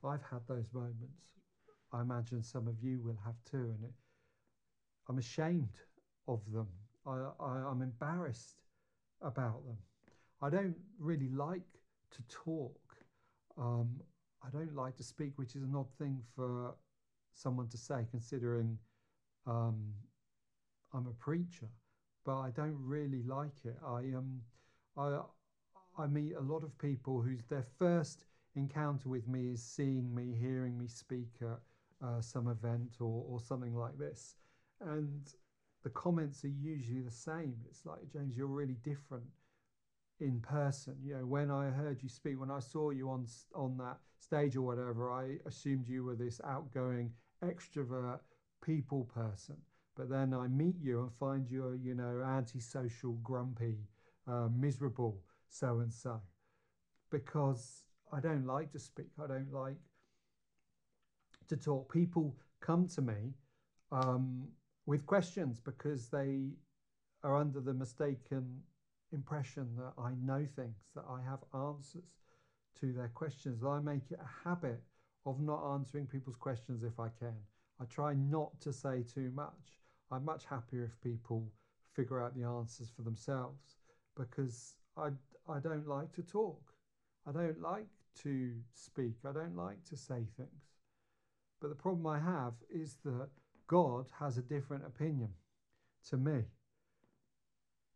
I've 0.03 0.21
had 0.29 0.41
those 0.47 0.67
moments. 0.71 1.33
I 1.91 2.01
imagine 2.01 2.43
some 2.43 2.67
of 2.67 2.75
you 2.81 3.01
will 3.01 3.17
have 3.25 3.33
too, 3.49 3.57
and 3.57 3.83
it, 3.83 3.93
I'm 5.09 5.17
ashamed 5.17 5.81
of 6.27 6.41
them. 6.53 6.67
I, 7.07 7.25
I, 7.39 7.63
I'm 7.67 7.81
embarrassed 7.81 8.61
about 9.23 9.65
them. 9.65 9.77
I 10.43 10.51
don't 10.51 10.75
really 10.99 11.29
like 11.29 11.81
to 12.11 12.21
talk. 12.29 12.79
Um, 13.57 13.89
I 14.45 14.49
don't 14.51 14.75
like 14.75 14.95
to 14.97 15.03
speak, 15.03 15.33
which 15.37 15.55
is 15.55 15.63
an 15.63 15.73
odd 15.75 15.91
thing 15.97 16.21
for 16.35 16.75
someone 17.39 17.67
to 17.69 17.77
say, 17.77 18.05
considering 18.11 18.77
um, 19.47 19.93
I'm 20.93 21.07
a 21.07 21.13
preacher, 21.13 21.69
but 22.25 22.37
I 22.37 22.49
don't 22.51 22.77
really 22.79 23.23
like 23.23 23.65
it. 23.65 23.77
I 23.85 23.99
um, 24.15 24.41
I 24.97 25.19
I 25.97 26.07
meet 26.07 26.35
a 26.35 26.41
lot 26.41 26.63
of 26.63 26.77
people 26.77 27.21
whose 27.21 27.43
their 27.45 27.65
first 27.77 28.25
encounter 28.55 29.09
with 29.09 29.27
me 29.27 29.51
is 29.51 29.63
seeing 29.63 30.13
me, 30.13 30.35
hearing 30.39 30.77
me 30.77 30.87
speak 30.87 31.29
at 31.41 31.59
uh, 32.05 32.21
some 32.21 32.47
event 32.47 32.97
or 32.99 33.23
or 33.27 33.39
something 33.39 33.75
like 33.75 33.97
this, 33.97 34.35
and 34.81 35.33
the 35.83 35.89
comments 35.91 36.43
are 36.43 36.49
usually 36.49 37.01
the 37.01 37.11
same. 37.11 37.55
It's 37.69 37.85
like 37.85 37.99
James, 38.11 38.35
you're 38.35 38.47
really 38.47 38.77
different 38.83 39.23
in 40.19 40.41
person. 40.41 40.95
You 41.01 41.17
know, 41.17 41.25
when 41.25 41.49
I 41.49 41.69
heard 41.69 42.03
you 42.03 42.09
speak, 42.09 42.39
when 42.39 42.51
I 42.51 42.59
saw 42.59 42.89
you 42.89 43.09
on 43.09 43.27
on 43.55 43.77
that 43.77 43.99
stage 44.19 44.55
or 44.55 44.61
whatever, 44.61 45.11
I 45.11 45.37
assumed 45.45 45.87
you 45.87 46.03
were 46.03 46.15
this 46.15 46.41
outgoing 46.43 47.13
extrovert 47.43 48.19
people 48.63 49.05
person. 49.13 49.57
But 49.95 50.09
then 50.09 50.33
I 50.33 50.47
meet 50.47 50.75
you 50.81 51.01
and 51.01 51.13
find 51.13 51.49
you're, 51.49 51.75
you 51.75 51.93
know, 51.93 52.23
antisocial, 52.25 53.13
grumpy, 53.23 53.75
uh, 54.27 54.47
miserable, 54.55 55.21
so 55.49 55.79
and 55.79 55.91
so. 55.91 56.21
Because 57.11 57.83
I 58.13 58.19
don't 58.19 58.45
like 58.45 58.71
to 58.71 58.79
speak. 58.79 59.09
I 59.21 59.27
don't 59.27 59.51
like 59.51 59.75
to 61.49 61.57
talk. 61.57 61.91
People 61.91 62.35
come 62.61 62.87
to 62.89 63.01
me 63.01 63.33
um, 63.91 64.47
with 64.85 65.05
questions 65.05 65.59
because 65.59 66.07
they 66.09 66.51
are 67.23 67.35
under 67.35 67.59
the 67.59 67.73
mistaken 67.73 68.61
impression 69.11 69.67
that 69.77 69.93
I 70.01 70.11
know 70.21 70.45
things, 70.55 70.77
that 70.95 71.05
I 71.09 71.21
have 71.27 71.39
answers 71.53 72.21
to 72.79 72.93
their 72.93 73.11
questions. 73.13 73.61
that 73.61 73.67
I 73.67 73.79
make 73.79 74.11
it 74.11 74.19
a 74.21 74.47
habit 74.47 74.81
of 75.25 75.39
not 75.39 75.73
answering 75.73 76.07
people's 76.07 76.35
questions 76.35 76.83
if 76.83 76.99
I 76.99 77.09
can. 77.19 77.35
I 77.81 77.85
try 77.85 78.13
not 78.13 78.59
to 78.61 78.73
say 78.73 79.03
too 79.03 79.31
much. 79.33 79.81
I'm 80.11 80.25
much 80.25 80.45
happier 80.45 80.83
if 80.83 81.01
people 81.01 81.51
figure 81.93 82.21
out 82.21 82.35
the 82.35 82.43
answers 82.43 82.89
for 82.95 83.03
themselves 83.03 83.77
because 84.17 84.75
I, 84.97 85.09
I 85.47 85.59
don't 85.59 85.87
like 85.87 86.11
to 86.13 86.23
talk. 86.23 86.61
I 87.27 87.31
don't 87.31 87.61
like 87.61 87.87
to 88.23 88.53
speak. 88.73 89.15
I 89.27 89.31
don't 89.31 89.55
like 89.55 89.83
to 89.85 89.97
say 89.97 90.25
things. 90.35 90.69
But 91.61 91.69
the 91.69 91.75
problem 91.75 92.07
I 92.07 92.19
have 92.19 92.53
is 92.69 92.97
that 93.05 93.29
God 93.67 94.07
has 94.17 94.37
a 94.37 94.41
different 94.41 94.85
opinion 94.85 95.29
to 96.09 96.17
me. 96.17 96.43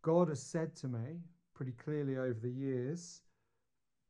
God 0.01 0.29
has 0.29 0.41
said 0.41 0.75
to 0.77 0.87
me 0.87 1.21
pretty 1.55 1.71
clearly 1.83 2.17
over 2.17 2.39
the 2.41 2.51
years, 2.51 3.21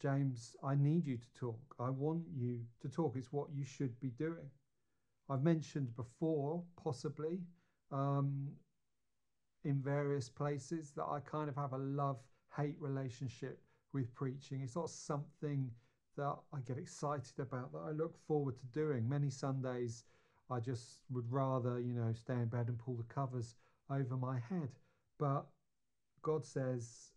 James, 0.03 0.57
I 0.61 0.75
need 0.75 1.07
you 1.07 1.15
to 1.15 1.33
talk. 1.33 1.75
I 1.79 1.89
want 1.89 2.23
you 2.35 2.59
to 2.81 2.89
talk. 2.89 3.15
It's 3.15 3.31
what 3.31 3.47
you 3.55 3.63
should 3.63 3.97
be 4.01 4.09
doing. 4.09 4.49
I've 5.29 5.43
mentioned 5.43 5.95
before, 5.95 6.61
possibly, 6.75 7.39
um, 7.89 8.49
in 9.63 9.81
various 9.81 10.27
places 10.27 10.91
that 10.97 11.05
I 11.05 11.21
kind 11.21 11.47
of 11.47 11.55
have 11.55 11.71
a 11.71 11.77
love 11.77 12.17
hate 12.57 12.75
relationship 12.81 13.61
with 13.93 14.13
preaching. 14.13 14.59
It's 14.61 14.75
not 14.75 14.89
something 14.89 15.71
that 16.17 16.35
I 16.53 16.59
get 16.67 16.77
excited 16.77 17.39
about, 17.39 17.71
that 17.71 17.83
I 17.87 17.91
look 17.91 18.17
forward 18.27 18.57
to 18.59 18.65
doing. 18.77 19.07
Many 19.07 19.29
Sundays, 19.29 20.03
I 20.51 20.59
just 20.59 20.99
would 21.11 21.31
rather, 21.31 21.79
you 21.79 21.93
know, 21.93 22.11
stay 22.11 22.33
in 22.33 22.47
bed 22.47 22.67
and 22.67 22.77
pull 22.77 22.95
the 22.95 23.13
covers 23.13 23.55
over 23.89 24.17
my 24.17 24.39
head. 24.49 24.69
But 25.17 25.45
God 26.21 26.43
says, 26.43 27.12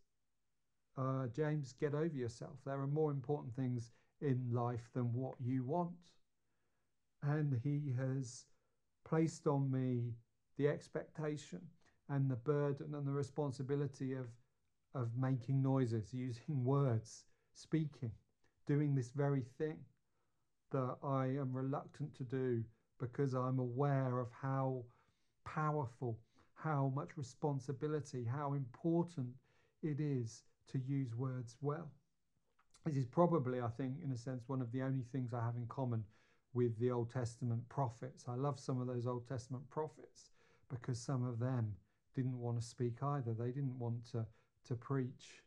uh, 0.96 1.26
James, 1.28 1.72
get 1.72 1.94
over 1.94 2.14
yourself. 2.16 2.58
There 2.64 2.80
are 2.80 2.86
more 2.86 3.10
important 3.10 3.54
things 3.54 3.92
in 4.20 4.50
life 4.52 4.90
than 4.94 5.12
what 5.12 5.34
you 5.40 5.64
want. 5.64 6.12
And 7.22 7.60
He 7.62 7.92
has 7.98 8.46
placed 9.04 9.46
on 9.46 9.70
me 9.70 10.14
the 10.56 10.68
expectation 10.68 11.60
and 12.08 12.30
the 12.30 12.36
burden 12.36 12.94
and 12.94 13.06
the 13.06 13.12
responsibility 13.12 14.12
of 14.14 14.28
of 14.94 15.16
making 15.16 15.62
noises, 15.62 16.12
using 16.14 16.64
words, 16.64 17.24
speaking, 17.52 18.12
doing 18.66 18.94
this 18.94 19.10
very 19.10 19.42
thing 19.58 19.78
that 20.70 20.96
I 21.02 21.26
am 21.26 21.52
reluctant 21.52 22.14
to 22.16 22.24
do 22.24 22.64
because 22.98 23.34
I'm 23.34 23.58
aware 23.58 24.18
of 24.18 24.30
how 24.32 24.84
powerful, 25.44 26.18
how 26.54 26.92
much 26.94 27.16
responsibility, 27.16 28.24
how 28.24 28.54
important 28.54 29.34
it 29.82 30.00
is 30.00 30.44
to 30.72 30.78
use 30.78 31.14
words 31.14 31.56
well. 31.60 31.90
This 32.84 32.96
is 32.96 33.06
probably, 33.06 33.60
I 33.60 33.68
think, 33.68 33.94
in 34.04 34.12
a 34.12 34.16
sense, 34.16 34.44
one 34.46 34.60
of 34.60 34.70
the 34.70 34.82
only 34.82 35.02
things 35.10 35.34
I 35.34 35.44
have 35.44 35.56
in 35.56 35.66
common 35.66 36.04
with 36.54 36.78
the 36.78 36.90
Old 36.90 37.12
Testament 37.12 37.68
prophets. 37.68 38.24
I 38.28 38.34
love 38.34 38.60
some 38.60 38.80
of 38.80 38.86
those 38.86 39.06
Old 39.06 39.26
Testament 39.28 39.68
prophets 39.70 40.30
because 40.68 40.98
some 40.98 41.24
of 41.24 41.38
them 41.38 41.74
didn't 42.14 42.38
want 42.38 42.60
to 42.60 42.66
speak 42.66 43.02
either. 43.02 43.34
They 43.34 43.50
didn't 43.50 43.78
want 43.78 44.10
to, 44.12 44.24
to 44.68 44.74
preach 44.74 45.42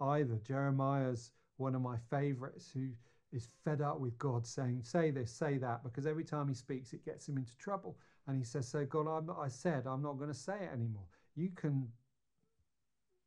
either. 0.00 0.36
Jeremiah's 0.46 1.32
one 1.56 1.74
of 1.74 1.80
my 1.80 1.96
favorites 2.10 2.70
who 2.72 2.88
is 3.32 3.48
fed 3.64 3.80
up 3.80 3.98
with 3.98 4.16
God 4.18 4.46
saying, 4.46 4.82
Say 4.82 5.10
this, 5.10 5.32
say 5.32 5.58
that, 5.58 5.82
because 5.82 6.06
every 6.06 6.24
time 6.24 6.48
he 6.48 6.54
speaks, 6.54 6.92
it 6.92 7.04
gets 7.04 7.28
him 7.28 7.36
into 7.36 7.56
trouble. 7.56 7.96
And 8.26 8.36
he 8.36 8.44
says, 8.44 8.68
So, 8.68 8.84
God, 8.84 9.08
I'm, 9.08 9.30
I 9.30 9.48
said, 9.48 9.86
I'm 9.86 10.02
not 10.02 10.18
going 10.18 10.30
to 10.30 10.38
say 10.38 10.54
it 10.54 10.70
anymore. 10.72 11.06
You 11.34 11.50
can 11.54 11.88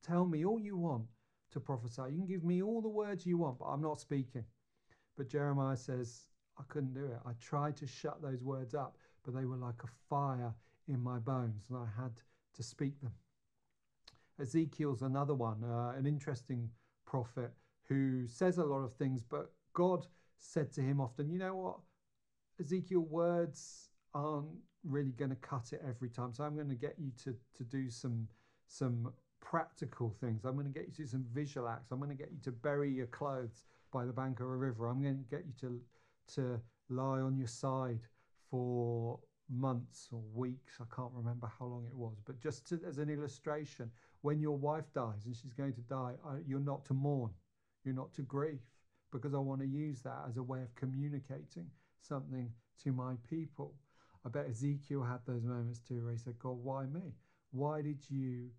tell 0.02 0.26
me 0.26 0.46
all 0.46 0.60
you 0.60 0.78
want 0.78 1.06
to 1.52 1.60
prophesy. 1.60 2.04
You 2.10 2.18
can 2.18 2.28
give 2.28 2.44
me 2.44 2.62
all 2.62 2.82
the 2.82 2.90
words 2.90 3.26
you 3.26 3.38
want, 3.38 3.60
but 3.60 3.66
I'm 3.66 3.82
not 3.82 4.00
speaking. 4.00 4.44
But 5.16 5.30
Jeremiah 5.30 5.78
says, 5.78 6.24
I 6.60 6.64
couldn't 6.68 6.94
do 6.94 7.06
it. 7.06 7.20
I 7.26 7.32
tried 7.40 7.78
to 7.78 7.88
shut 7.88 8.22
those 8.22 8.44
words 8.44 8.74
up, 8.74 8.98
but 9.24 9.36
they 9.36 9.46
were 9.46 9.58
like 9.58 9.84
a 9.84 9.88
fire 10.10 10.54
in 10.88 11.02
my 11.02 11.20
bones, 11.20 11.66
and 11.70 11.78
I 11.78 12.02
had 12.02 12.12
to 12.56 12.64
speak 12.64 13.00
them. 13.02 13.14
Ezekiel's 14.40 15.02
another 15.02 15.34
one, 15.34 15.64
uh, 15.64 15.94
an 15.98 16.06
interesting 16.06 16.70
prophet 17.06 17.52
who 17.88 18.28
says 18.28 18.58
a 18.58 18.64
lot 18.64 18.84
of 18.84 18.94
things, 18.94 19.24
but 19.24 19.52
God 19.74 20.06
said 20.38 20.72
to 20.74 20.82
him 20.82 21.02
often, 21.02 21.30
You 21.30 21.40
know 21.40 21.56
what? 21.56 21.80
Ezekiel, 22.60 23.02
words 23.02 23.90
aren't 24.14 24.48
really 24.84 25.12
going 25.12 25.30
to 25.30 25.36
cut 25.38 25.74
it 25.74 25.82
every 25.88 26.10
time. 26.10 26.34
So 26.34 26.44
I'm 26.44 26.56
going 26.56 26.70
to 26.70 26.76
get 26.76 26.96
you 26.98 27.12
to, 27.24 27.36
to 27.58 27.64
do 27.64 27.90
some, 27.90 28.28
some 28.68 29.12
practical 29.42 30.14
things. 30.20 30.46
I'm 30.46 30.56
going 30.56 30.68
to 30.68 30.74
get 30.74 30.88
you 30.88 30.94
to 30.94 31.02
do 31.02 31.08
some 31.08 31.26
visual 31.34 31.68
acts. 31.68 31.92
I'm 31.92 32.00
going 32.00 32.10
to 32.10 32.16
get 32.16 32.32
you 32.32 32.40
to 32.44 32.52
bury 32.52 32.92
your 32.92 33.08
clothes 33.08 33.66
by 33.92 34.06
the 34.06 34.14
bank 34.14 34.40
of 34.40 34.48
a 34.48 34.56
river. 34.56 34.88
I'm 34.88 35.02
going 35.02 35.18
to 35.18 35.36
get 35.36 35.46
you 35.46 35.54
to, 35.62 35.82
to 36.36 36.62
lie 36.90 37.20
on 37.20 37.38
your 37.38 37.48
side 37.48 38.00
for 38.50 39.20
months 39.50 40.10
or 40.12 40.22
weeks. 40.34 40.74
I 40.82 40.96
can't 40.96 41.12
remember 41.14 41.50
how 41.58 41.66
long 41.66 41.86
it 41.88 41.96
was, 41.96 42.18
but 42.26 42.40
just 42.40 42.68
to, 42.70 42.80
as 42.88 42.98
an 42.98 43.10
illustration, 43.10 43.90
when 44.22 44.40
your 44.40 44.58
wife 44.58 44.92
dies 44.94 45.26
and 45.26 45.36
she's 45.36 45.54
going 45.54 45.74
to 45.74 45.82
die, 45.82 46.14
you're 46.46 46.60
not 46.60 46.86
to 46.86 46.94
mourn, 46.94 47.32
you're 47.86 47.96
not 47.96 48.14
to 48.16 48.24
grieve, 48.24 48.60
because 49.12 49.34
I 49.34 49.38
want 49.38 49.62
to 49.62 49.68
use 49.68 50.02
that 50.02 50.26
as 50.28 50.38
a 50.38 50.44
way 50.44 50.62
of 50.62 50.76
communicating 50.76 51.68
something 52.02 52.50
to 52.84 52.92
my 52.92 53.14
people. 53.30 53.74
I 54.26 54.30
bet 54.30 54.48
Ezekiel 54.50 55.04
had 55.04 55.20
those 55.26 55.44
moments 55.44 55.80
too 55.80 56.04
where 56.04 56.12
he 56.12 56.18
said, 56.18 56.38
God, 56.40 56.58
why 56.62 56.86
me? 56.86 57.14
Why 57.52 57.82
did 57.82 58.00
you 58.10 58.50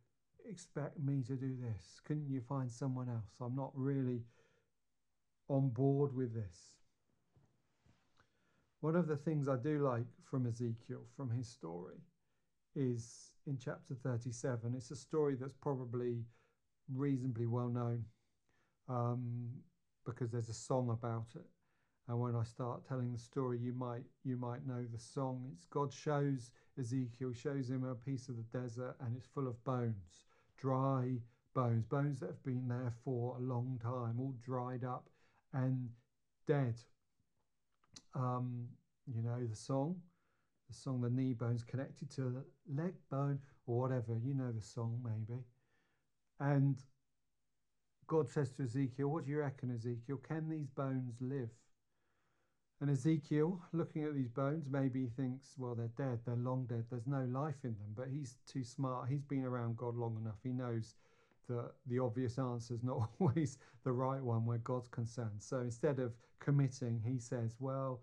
expect 0.49 0.99
me 0.99 1.23
to 1.27 1.35
do 1.35 1.57
this? 1.61 2.01
Couldn't 2.05 2.29
you 2.29 2.41
find 2.41 2.71
someone 2.71 3.09
else? 3.09 3.35
I'm 3.41 3.55
not 3.57 3.73
really 3.75 4.23
on 5.49 5.69
board 5.71 6.15
with 6.15 6.35
this. 6.35 6.59
One 8.81 8.97
of 8.97 9.09
the 9.09 9.17
things 9.17 9.49
I 9.49 9.57
do 9.57 9.79
like 9.85 10.07
from 10.25 10.47
Ezekiel, 10.47 11.03
from 11.17 11.31
his 11.31 11.49
story, 11.49 11.97
is 12.77 13.33
in 13.47 13.59
chapter 13.59 13.95
37. 13.95 14.75
It's 14.77 14.91
a 14.91 14.97
story 14.97 15.35
that's 15.35 15.55
probably 15.55 16.25
reasonably 16.95 17.47
well 17.47 17.69
known 17.69 18.05
um, 18.89 19.49
because 20.07 20.31
there's 20.31 20.49
a 20.49 20.55
song 20.55 20.91
about 20.91 21.27
it. 21.35 21.47
And 22.09 22.19
when 22.19 22.35
I 22.35 22.45
start 22.45 22.87
telling 22.89 23.13
the 23.13 23.19
story, 23.19 23.59
you 23.59 23.75
might 23.75 24.05
you 24.25 24.39
might 24.39 24.67
know 24.67 24.85
the 24.91 24.99
song. 24.99 25.51
It's 25.53 25.67
God 25.67 25.93
shows 25.93 26.51
Ezekiel 26.79 27.33
shows 27.35 27.69
him 27.69 27.85
a 27.85 27.95
piece 27.95 28.29
of 28.29 28.37
the 28.37 28.59
desert, 28.59 28.97
and 29.01 29.15
it's 29.15 29.27
full 29.27 29.47
of 29.47 29.63
bones, 29.65 30.25
dry 30.61 31.19
bones, 31.55 31.85
bones 31.85 32.21
that 32.21 32.27
have 32.27 32.45
been 32.45 32.69
there 32.69 32.93
for 33.05 33.37
a 33.37 33.41
long 33.41 33.79
time, 33.83 34.17
all 34.19 34.35
dried 34.45 34.85
up 34.85 35.09
and 35.53 35.89
dead. 36.47 36.75
Um, 38.15 38.67
you 39.07 39.23
know 39.23 39.47
the 39.47 39.57
song, 39.57 39.97
the 40.69 40.75
song, 40.75 41.01
the 41.01 41.11
knee 41.11 41.33
bone's 41.33 41.65
connected 41.65 42.11
to 42.13 42.23
the 42.23 42.45
leg 42.75 42.95
bone 43.11 43.39
or 43.67 43.81
whatever. 43.81 44.19
You 44.23 44.35
know 44.35 44.53
the 44.53 44.63
song, 44.63 45.01
maybe. 45.05 45.41
And 46.41 46.77
God 48.07 48.29
says 48.29 48.53
to 48.53 48.65
Ezekiel, 48.65 49.09
What 49.09 49.25
do 49.25 49.31
you 49.31 49.39
reckon, 49.39 49.75
Ezekiel? 49.75 50.19
Can 50.27 50.49
these 50.49 50.69
bones 50.69 51.15
live? 51.21 51.51
And 52.81 52.91
Ezekiel, 52.91 53.61
looking 53.73 54.05
at 54.05 54.15
these 54.15 54.31
bones, 54.31 54.67
maybe 54.71 55.03
he 55.03 55.09
thinks, 55.09 55.55
Well, 55.59 55.75
they're 55.75 55.91
dead, 55.97 56.21
they're 56.25 56.37
long 56.37 56.67
dead, 56.67 56.85
there's 56.91 57.07
no 57.07 57.25
life 57.25 57.57
in 57.65 57.71
them. 57.71 57.93
But 57.97 58.09
he's 58.09 58.37
too 58.47 58.63
smart. 58.63 59.09
He's 59.09 59.25
been 59.25 59.45
around 59.45 59.77
God 59.77 59.97
long 59.97 60.17
enough. 60.21 60.37
He 60.43 60.53
knows 60.53 60.95
that 61.49 61.73
the 61.87 61.99
obvious 61.99 62.39
answer 62.39 62.75
is 62.75 62.85
not 62.85 63.11
always 63.21 63.59
the 63.85 63.93
right 63.93 64.23
one 64.23 64.47
where 64.47 64.59
God's 64.59 64.89
concerned. 64.89 65.41
So 65.41 65.59
instead 65.59 65.99
of 65.99 66.13
committing, 66.39 67.03
he 67.05 67.19
says, 67.19 67.57
Well, 67.59 68.01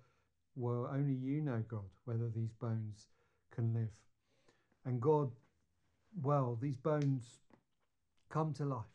well, 0.56 0.90
only 0.92 1.14
you 1.14 1.42
know, 1.42 1.64
God, 1.68 1.86
whether 2.06 2.30
these 2.30 2.54
bones 2.54 3.08
can 3.52 3.74
live. 3.74 3.92
And 4.86 5.02
God, 5.02 5.32
well, 6.22 6.58
these 6.62 6.78
bones 6.78 7.40
come 8.30 8.54
to 8.54 8.66
life. 8.66 8.86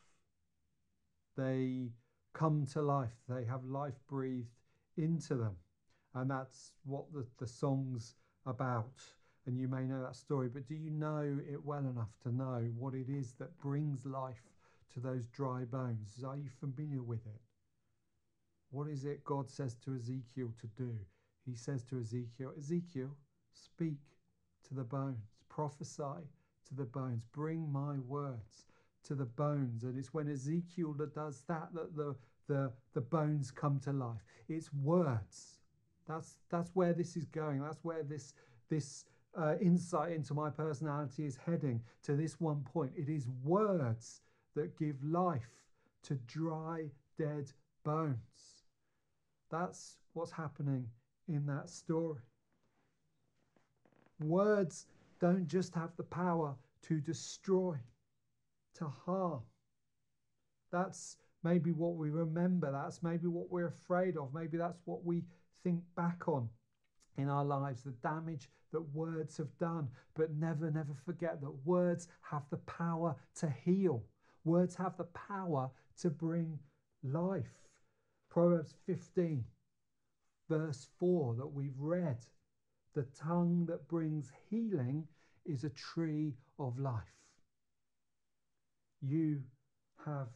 They 1.37 1.89
come 2.33 2.67
to 2.73 2.83
life. 2.83 3.17
They 3.29 3.45
have 3.45 3.65
life 3.65 3.95
breathed 4.09 4.49
into 4.97 5.35
them. 5.35 5.57
And 6.15 6.31
that's 6.31 6.73
what 6.85 7.05
the, 7.13 7.25
the 7.39 7.47
song's 7.47 8.15
about. 8.47 9.01
And 9.47 9.59
you 9.59 9.69
may 9.69 9.83
know 9.87 10.03
that 10.03 10.17
story, 10.17 10.49
but 10.49 10.67
do 10.67 10.75
you 10.75 10.91
know 10.91 11.39
it 11.51 11.65
well 11.65 11.87
enough 11.87 12.13
to 12.25 12.35
know 12.35 12.69
what 12.79 12.95
it 12.95 13.09
is 13.09 13.35
that 13.39 13.57
brings 13.59 14.05
life 14.05 14.43
to 14.95 15.01
those 15.01 15.27
dry 15.29 15.65
bones? 15.65 16.23
Are 16.27 16.37
you 16.37 16.49
familiar 16.61 17.03
with 17.03 17.25
it? 17.27 17.41
What 18.71 18.89
is 18.89 19.05
it 19.05 19.25
God 19.25 19.49
says 19.49 19.77
to 19.85 19.95
Ezekiel 19.97 20.53
to 20.61 20.67
do? 20.77 20.95
he 21.47 21.57
says 21.57 21.83
to 21.85 21.99
Ezekiel, 21.99 22.53
Ezekiel, 22.57 23.11
speak 23.53 23.99
to 24.69 24.75
the 24.75 24.85
bones, 24.85 25.27
prophesy 25.49 26.23
to 26.69 26.75
the 26.75 26.85
bones, 26.85 27.25
bring 27.33 27.71
my 27.73 27.99
words 28.07 28.67
to 29.05 29.15
the 29.15 29.25
bones. 29.25 29.85
And 29.85 29.99
it's 29.99 30.15
when 30.15 30.29
Ezekiel 30.29 30.95
does 31.15 31.43
that 31.49 31.69
that 31.75 31.97
the, 31.97 32.15
the, 32.47 32.73
the 32.95 33.01
bones 33.01 33.51
come 33.51 33.81
to 33.81 33.93
life. 33.93 34.23
It's 34.49 34.73
words. 34.73 35.60
That's, 36.11 36.37
that's 36.51 36.71
where 36.75 36.93
this 36.93 37.17
is 37.17 37.25
going. 37.27 37.63
That's 37.63 37.79
where 37.83 38.03
this, 38.03 38.35
this 38.69 39.05
uh, 39.39 39.55
insight 39.61 40.13
into 40.13 40.35
my 40.35 40.51
personality 40.51 41.25
is 41.25 41.37
heading 41.37 41.81
to 42.03 42.17
this 42.17 42.41
one 42.41 42.65
point. 42.73 42.93
It 42.97 43.09
is 43.09 43.29
words 43.45 44.23
that 44.57 44.77
give 44.77 44.97
life 45.05 45.51
to 46.05 46.15
dry, 46.27 46.87
dead 47.19 47.53
bones. 47.85 48.65
That's 49.51 49.97
what's 50.15 50.33
happening 50.33 50.87
in 51.29 51.47
that 51.47 51.71
story. 51.71 52.21
Words 54.21 54.87
don't 55.21 55.47
just 55.47 55.75
have 55.75 55.91
the 55.97 56.03
power 56.05 56.55
to 56.83 57.01
destroy, 57.01 57.77
to 58.75 58.93
harm. 59.07 59.41
That's 60.73 61.17
maybe 61.43 61.73
what 61.73 61.95
we 61.97 62.11
remember. 62.11 62.71
That's 62.73 63.03
maybe 63.03 63.27
what 63.27 63.51
we're 63.51 63.69
afraid 63.69 64.17
of. 64.17 64.35
Maybe 64.35 64.57
that's 64.57 64.81
what 64.85 65.05
we 65.05 65.25
think 65.63 65.81
back 65.97 66.29
on 66.29 66.49
in 67.17 67.29
our 67.29 67.45
lives 67.45 67.83
the 67.83 67.91
damage 68.03 68.49
that 68.73 68.95
words 68.95 69.37
have 69.37 69.57
done. 69.59 69.89
But 70.15 70.33
never, 70.35 70.71
never 70.71 70.95
forget 71.05 71.41
that 71.41 71.67
words 71.67 72.09
have 72.23 72.43
the 72.51 72.59
power 72.59 73.17
to 73.37 73.51
heal, 73.65 74.05
words 74.45 74.75
have 74.77 74.97
the 74.97 75.05
power 75.05 75.71
to 76.01 76.11
bring 76.11 76.59
life. 77.03 77.53
Proverbs 78.31 78.75
15 78.87 79.45
verse 80.51 80.89
4 80.99 81.37
that 81.37 81.47
we've 81.47 81.79
read. 81.79 82.19
The 82.95 83.07
tongue 83.17 83.67
that 83.69 83.89
brings 83.89 84.33
healing 84.51 85.07
is 85.47 85.63
a 85.63 85.71
tree 85.71 86.35
of 86.59 86.79
life. 86.79 87.15
You 89.01 89.43
have 90.05 90.29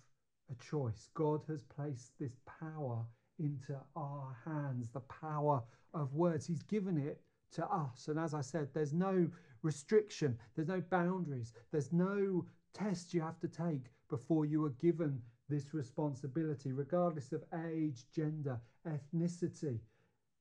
a 0.50 0.64
choice. 0.64 1.10
God 1.14 1.40
has 1.48 1.64
placed 1.64 2.12
this 2.18 2.36
power 2.60 3.04
into 3.38 3.76
our 3.96 4.36
hands, 4.44 4.88
the 4.92 5.00
power 5.00 5.62
of 5.92 6.14
words. 6.14 6.46
He's 6.46 6.62
given 6.62 6.98
it 6.98 7.20
to 7.52 7.66
us. 7.66 8.08
And 8.08 8.18
as 8.18 8.34
I 8.34 8.40
said, 8.40 8.68
there's 8.72 8.92
no 8.92 9.28
restriction, 9.62 10.38
there's 10.54 10.68
no 10.68 10.82
boundaries, 10.90 11.52
there's 11.72 11.92
no 11.92 12.44
test 12.72 13.14
you 13.14 13.20
have 13.20 13.40
to 13.40 13.48
take 13.48 13.86
before 14.10 14.44
you 14.44 14.64
are 14.64 14.74
given 14.80 15.20
this 15.48 15.74
responsibility, 15.74 16.72
regardless 16.72 17.32
of 17.32 17.44
age, 17.66 18.04
gender, 18.14 18.60
ethnicity, 18.86 19.78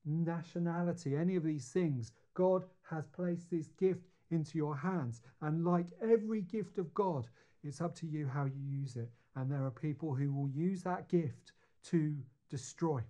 nationality, 0.04 1.16
any 1.16 1.36
of 1.36 1.44
these 1.44 1.68
things. 1.68 2.12
God 2.34 2.64
has 2.90 3.06
placed 3.06 3.50
this 3.50 3.68
gift 3.78 4.08
into 4.30 4.58
your 4.58 4.76
hands. 4.76 5.22
And 5.40 5.64
like 5.64 5.86
every 6.02 6.42
gift 6.42 6.78
of 6.78 6.92
God, 6.94 7.28
it's 7.62 7.80
up 7.80 7.94
to 7.96 8.06
you 8.06 8.26
how 8.26 8.44
you 8.44 8.60
use 8.66 8.96
it. 8.96 9.10
And 9.36 9.50
there 9.50 9.64
are 9.64 9.70
people 9.70 10.14
who 10.14 10.32
will 10.32 10.48
use 10.50 10.82
that 10.82 11.08
gift 11.08 11.52
to 11.84 12.16
destroy. 12.50 13.00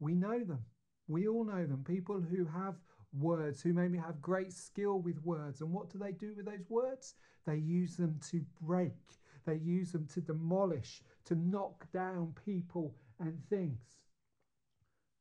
We 0.00 0.14
know 0.14 0.44
them. 0.44 0.64
We 1.08 1.26
all 1.28 1.44
know 1.44 1.66
them. 1.66 1.84
People 1.86 2.20
who 2.20 2.44
have 2.44 2.76
words, 3.12 3.62
who 3.62 3.72
maybe 3.72 3.98
have 3.98 4.20
great 4.20 4.52
skill 4.52 5.00
with 5.00 5.24
words. 5.24 5.60
And 5.60 5.72
what 5.72 5.90
do 5.90 5.98
they 5.98 6.12
do 6.12 6.34
with 6.36 6.46
those 6.46 6.68
words? 6.68 7.14
They 7.46 7.56
use 7.56 7.96
them 7.96 8.20
to 8.30 8.44
break, 8.60 8.92
they 9.46 9.56
use 9.56 9.92
them 9.92 10.06
to 10.12 10.20
demolish, 10.20 11.02
to 11.24 11.34
knock 11.34 11.90
down 11.92 12.34
people 12.44 12.94
and 13.20 13.38
things. 13.48 14.04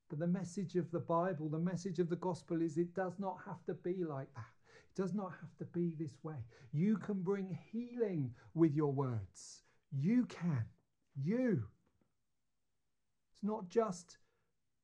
But 0.09 0.19
the 0.19 0.27
message 0.27 0.75
of 0.75 0.91
the 0.91 0.99
Bible, 0.99 1.49
the 1.49 1.59
message 1.59 1.99
of 1.99 2.09
the 2.09 2.15
gospel 2.15 2.61
is 2.61 2.77
it 2.77 2.93
does 2.93 3.19
not 3.19 3.37
have 3.45 3.63
to 3.65 3.73
be 3.73 4.03
like 4.03 4.33
that. 4.35 4.45
It 4.67 5.01
does 5.01 5.13
not 5.13 5.31
have 5.41 5.55
to 5.59 5.65
be 5.65 5.95
this 5.97 6.17
way. 6.23 6.35
You 6.71 6.97
can 6.97 7.21
bring 7.21 7.57
healing 7.71 8.31
with 8.53 8.73
your 8.73 8.91
words. 8.91 9.63
You 9.91 10.25
can. 10.25 10.65
You. 11.21 11.63
It's 13.37 13.43
not 13.47 13.69
just 13.69 14.17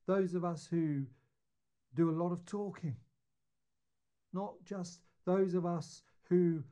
those 0.06 0.36
of 0.36 0.46
us 0.46 0.68
who 0.70 1.06
do 1.96 2.12
a 2.12 2.20
lot 2.22 2.32
of 2.32 2.46
talking, 2.46 2.96
not 4.32 4.54
just 4.63 5.00
those 5.26 5.56
of 5.56 5.66
us 5.66 6.04
who 6.30 6.63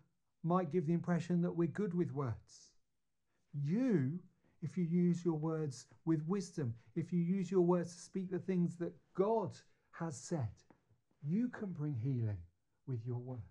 might 0.44 0.72
give 0.72 0.86
the 0.86 0.94
impression 0.94 1.42
that 1.42 1.56
we're 1.56 1.68
good 1.68 1.96
with 1.96 2.12
words. 2.14 2.72
You, 3.54 4.20
if 4.62 4.78
you 4.78 4.84
use 4.84 5.26
your 5.26 5.40
words 5.40 5.88
with 6.06 6.24
wisdom, 6.28 6.76
if 6.96 7.12
you 7.12 7.20
use 7.20 7.50
your 7.50 7.62
words 7.62 7.96
to 7.96 8.02
speak 8.02 8.30
the 8.30 8.38
things 8.38 8.76
that 8.78 8.94
God 9.16 9.58
has 9.92 10.16
said, 10.16 10.50
you 11.24 11.50
can 11.50 11.72
bring 11.72 11.96
healing 11.96 12.38
with 12.86 13.04
your 13.08 13.18
words. 13.18 13.42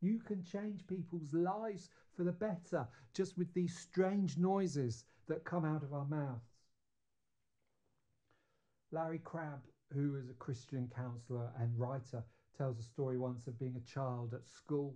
You 0.00 0.20
can 0.20 0.44
change 0.44 0.86
people's 0.86 1.32
lives 1.32 1.90
for 2.16 2.22
the 2.22 2.32
better 2.32 2.86
just 3.14 3.36
with 3.36 3.52
these 3.52 3.76
strange 3.76 4.38
noises 4.38 5.04
that 5.26 5.44
come 5.44 5.64
out 5.64 5.82
of 5.82 5.92
our 5.92 6.06
mouths. 6.06 6.57
Larry 8.90 9.18
Crabb, 9.18 9.60
who 9.92 10.16
is 10.16 10.30
a 10.30 10.34
Christian 10.34 10.90
counselor 10.94 11.50
and 11.58 11.78
writer, 11.78 12.24
tells 12.56 12.78
a 12.78 12.82
story 12.82 13.18
once 13.18 13.46
of 13.46 13.58
being 13.58 13.76
a 13.76 13.90
child 13.90 14.34
at 14.34 14.46
school. 14.48 14.94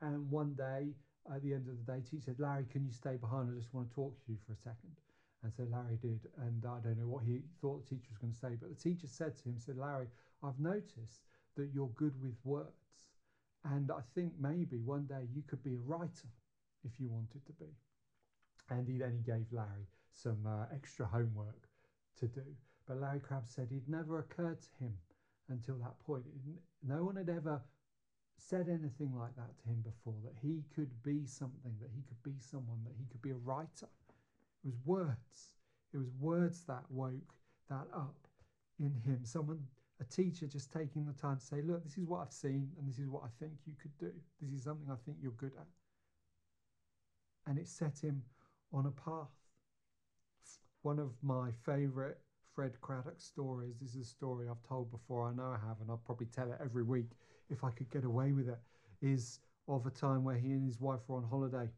And 0.00 0.30
one 0.30 0.54
day, 0.54 0.94
at 1.34 1.42
the 1.42 1.52
end 1.52 1.68
of 1.68 1.76
the 1.76 1.92
day, 1.92 2.00
teacher 2.00 2.22
said, 2.24 2.40
Larry, 2.40 2.64
can 2.70 2.84
you 2.84 2.92
stay 2.92 3.16
behind? 3.16 3.50
I 3.50 3.58
just 3.58 3.74
want 3.74 3.88
to 3.88 3.94
talk 3.94 4.16
to 4.24 4.32
you 4.32 4.38
for 4.46 4.52
a 4.52 4.56
second. 4.56 4.96
And 5.42 5.52
so 5.54 5.64
Larry 5.70 5.98
did. 6.00 6.20
And 6.38 6.64
I 6.64 6.80
don't 6.82 6.98
know 6.98 7.06
what 7.06 7.24
he 7.24 7.40
thought 7.60 7.84
the 7.84 7.96
teacher 7.96 8.08
was 8.10 8.18
going 8.18 8.32
to 8.32 8.38
say, 8.38 8.56
but 8.60 8.70
the 8.70 8.82
teacher 8.82 9.06
said 9.06 9.36
to 9.38 9.44
him, 9.48 9.58
said, 9.58 9.76
Larry, 9.76 10.08
I've 10.42 10.58
noticed 10.58 11.22
that 11.56 11.70
you're 11.74 11.90
good 11.94 12.20
with 12.22 12.34
words. 12.44 12.72
And 13.64 13.90
I 13.90 14.00
think 14.14 14.32
maybe 14.40 14.78
one 14.78 15.06
day 15.06 15.28
you 15.34 15.42
could 15.46 15.62
be 15.62 15.74
a 15.74 15.80
writer 15.80 16.30
if 16.84 16.98
you 16.98 17.08
wanted 17.10 17.44
to 17.46 17.52
be. 17.52 17.72
And 18.70 18.88
he 18.88 18.98
then 18.98 19.12
he 19.12 19.30
gave 19.30 19.46
Larry 19.52 19.86
some 20.12 20.38
uh, 20.46 20.64
extra 20.74 21.06
homework 21.06 21.68
to 22.20 22.26
do. 22.26 22.44
But 22.88 23.00
Larry 23.02 23.20
Crabb 23.20 23.46
said 23.46 23.68
it 23.70 23.82
never 23.86 24.18
occurred 24.18 24.62
to 24.62 24.84
him 24.84 24.94
until 25.50 25.76
that 25.76 25.98
point. 26.00 26.24
no 26.82 27.04
one 27.04 27.16
had 27.16 27.28
ever 27.28 27.60
said 28.38 28.68
anything 28.68 29.14
like 29.14 29.36
that 29.36 29.58
to 29.58 29.68
him 29.68 29.82
before 29.82 30.16
that 30.24 30.34
he 30.40 30.64
could 30.74 30.90
be 31.02 31.26
something, 31.26 31.74
that 31.80 31.90
he 31.94 32.02
could 32.02 32.22
be 32.22 32.38
someone, 32.40 32.78
that 32.84 32.94
he 32.98 33.04
could 33.10 33.20
be 33.20 33.30
a 33.30 33.36
writer. 33.44 33.88
It 34.64 34.68
was 34.68 34.78
words. 34.86 35.52
It 35.92 35.98
was 35.98 36.08
words 36.18 36.64
that 36.64 36.82
woke 36.88 37.34
that 37.68 37.86
up 37.94 38.26
in 38.78 38.94
him. 39.04 39.20
Someone, 39.24 39.60
a 40.00 40.04
teacher, 40.04 40.46
just 40.46 40.72
taking 40.72 41.04
the 41.04 41.12
time 41.12 41.38
to 41.38 41.44
say, 41.44 41.60
Look, 41.60 41.84
this 41.84 41.98
is 41.98 42.06
what 42.06 42.22
I've 42.22 42.32
seen, 42.32 42.70
and 42.78 42.88
this 42.88 42.98
is 42.98 43.08
what 43.08 43.22
I 43.24 43.28
think 43.38 43.52
you 43.66 43.74
could 43.80 43.96
do. 43.98 44.12
This 44.40 44.52
is 44.52 44.64
something 44.64 44.90
I 44.90 44.96
think 45.04 45.18
you're 45.20 45.32
good 45.32 45.52
at. 45.58 45.66
And 47.46 47.58
it 47.58 47.68
set 47.68 47.98
him 47.98 48.22
on 48.72 48.86
a 48.86 48.90
path. 48.90 49.34
One 50.82 50.98
of 50.98 51.12
my 51.22 51.50
favourite 51.64 52.16
Fred 52.58 52.80
Craddock 52.80 53.20
stories. 53.20 53.76
This 53.80 53.94
is 53.94 54.02
a 54.02 54.04
story 54.04 54.48
I've 54.50 54.60
told 54.68 54.90
before, 54.90 55.28
I 55.28 55.32
know 55.32 55.44
I 55.44 55.64
have, 55.64 55.80
and 55.80 55.88
I'll 55.88 56.02
probably 56.04 56.26
tell 56.26 56.50
it 56.50 56.58
every 56.60 56.82
week 56.82 57.10
if 57.50 57.62
I 57.62 57.70
could 57.70 57.88
get 57.88 58.02
away 58.02 58.32
with 58.32 58.48
it. 58.48 58.58
Is 59.00 59.38
of 59.68 59.86
a 59.86 59.90
time 59.90 60.24
where 60.24 60.34
he 60.34 60.50
and 60.50 60.64
his 60.64 60.80
wife 60.80 60.98
were 61.06 61.18
on 61.18 61.22
holiday 61.22 61.68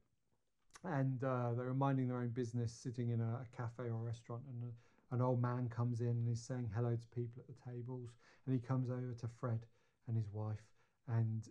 and 0.84 1.22
uh, 1.22 1.52
they 1.52 1.64
were 1.64 1.74
minding 1.74 2.08
their 2.08 2.16
own 2.16 2.30
business, 2.30 2.72
sitting 2.72 3.10
in 3.10 3.20
a, 3.20 3.42
a 3.42 3.46
cafe 3.54 3.90
or 3.90 4.00
a 4.00 4.06
restaurant, 4.06 4.40
and 4.48 4.72
a, 4.72 5.14
an 5.14 5.20
old 5.20 5.42
man 5.42 5.68
comes 5.68 6.00
in 6.00 6.06
and 6.06 6.26
he's 6.26 6.40
saying 6.40 6.70
hello 6.74 6.96
to 6.96 7.08
people 7.08 7.42
at 7.46 7.54
the 7.54 7.70
tables, 7.70 8.14
and 8.46 8.54
he 8.54 8.66
comes 8.66 8.88
over 8.88 9.14
to 9.20 9.28
Fred 9.38 9.60
and 10.08 10.16
his 10.16 10.30
wife 10.32 10.64
and 11.08 11.46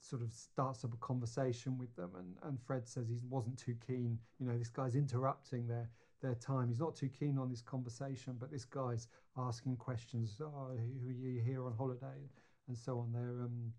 sort 0.00 0.22
of 0.22 0.32
starts 0.32 0.84
up 0.84 0.92
a 0.92 0.96
conversation 0.96 1.78
with 1.78 1.94
them 1.94 2.10
and, 2.18 2.34
and 2.42 2.58
Fred 2.66 2.88
says 2.88 3.06
he 3.08 3.20
wasn't 3.28 3.58
too 3.58 3.76
keen 3.86 4.18
you 4.40 4.46
know 4.46 4.56
this 4.56 4.70
guy's 4.70 4.96
interrupting 4.96 5.66
their 5.66 5.88
their 6.20 6.34
time. 6.34 6.68
He's 6.68 6.80
not 6.80 6.96
too 6.96 7.08
keen 7.08 7.38
on 7.38 7.50
this 7.50 7.62
conversation, 7.62 8.36
but 8.38 8.50
this 8.50 8.64
guy's 8.64 9.08
asking 9.36 9.76
questions. 9.76 10.40
Oh, 10.40 10.70
who 10.70 11.10
are 11.10 11.12
you 11.12 11.40
here 11.40 11.64
on 11.64 11.74
holiday, 11.76 12.28
and 12.68 12.76
so 12.76 12.98
on. 12.98 13.12
They're 13.12 13.42
um, 13.42 13.72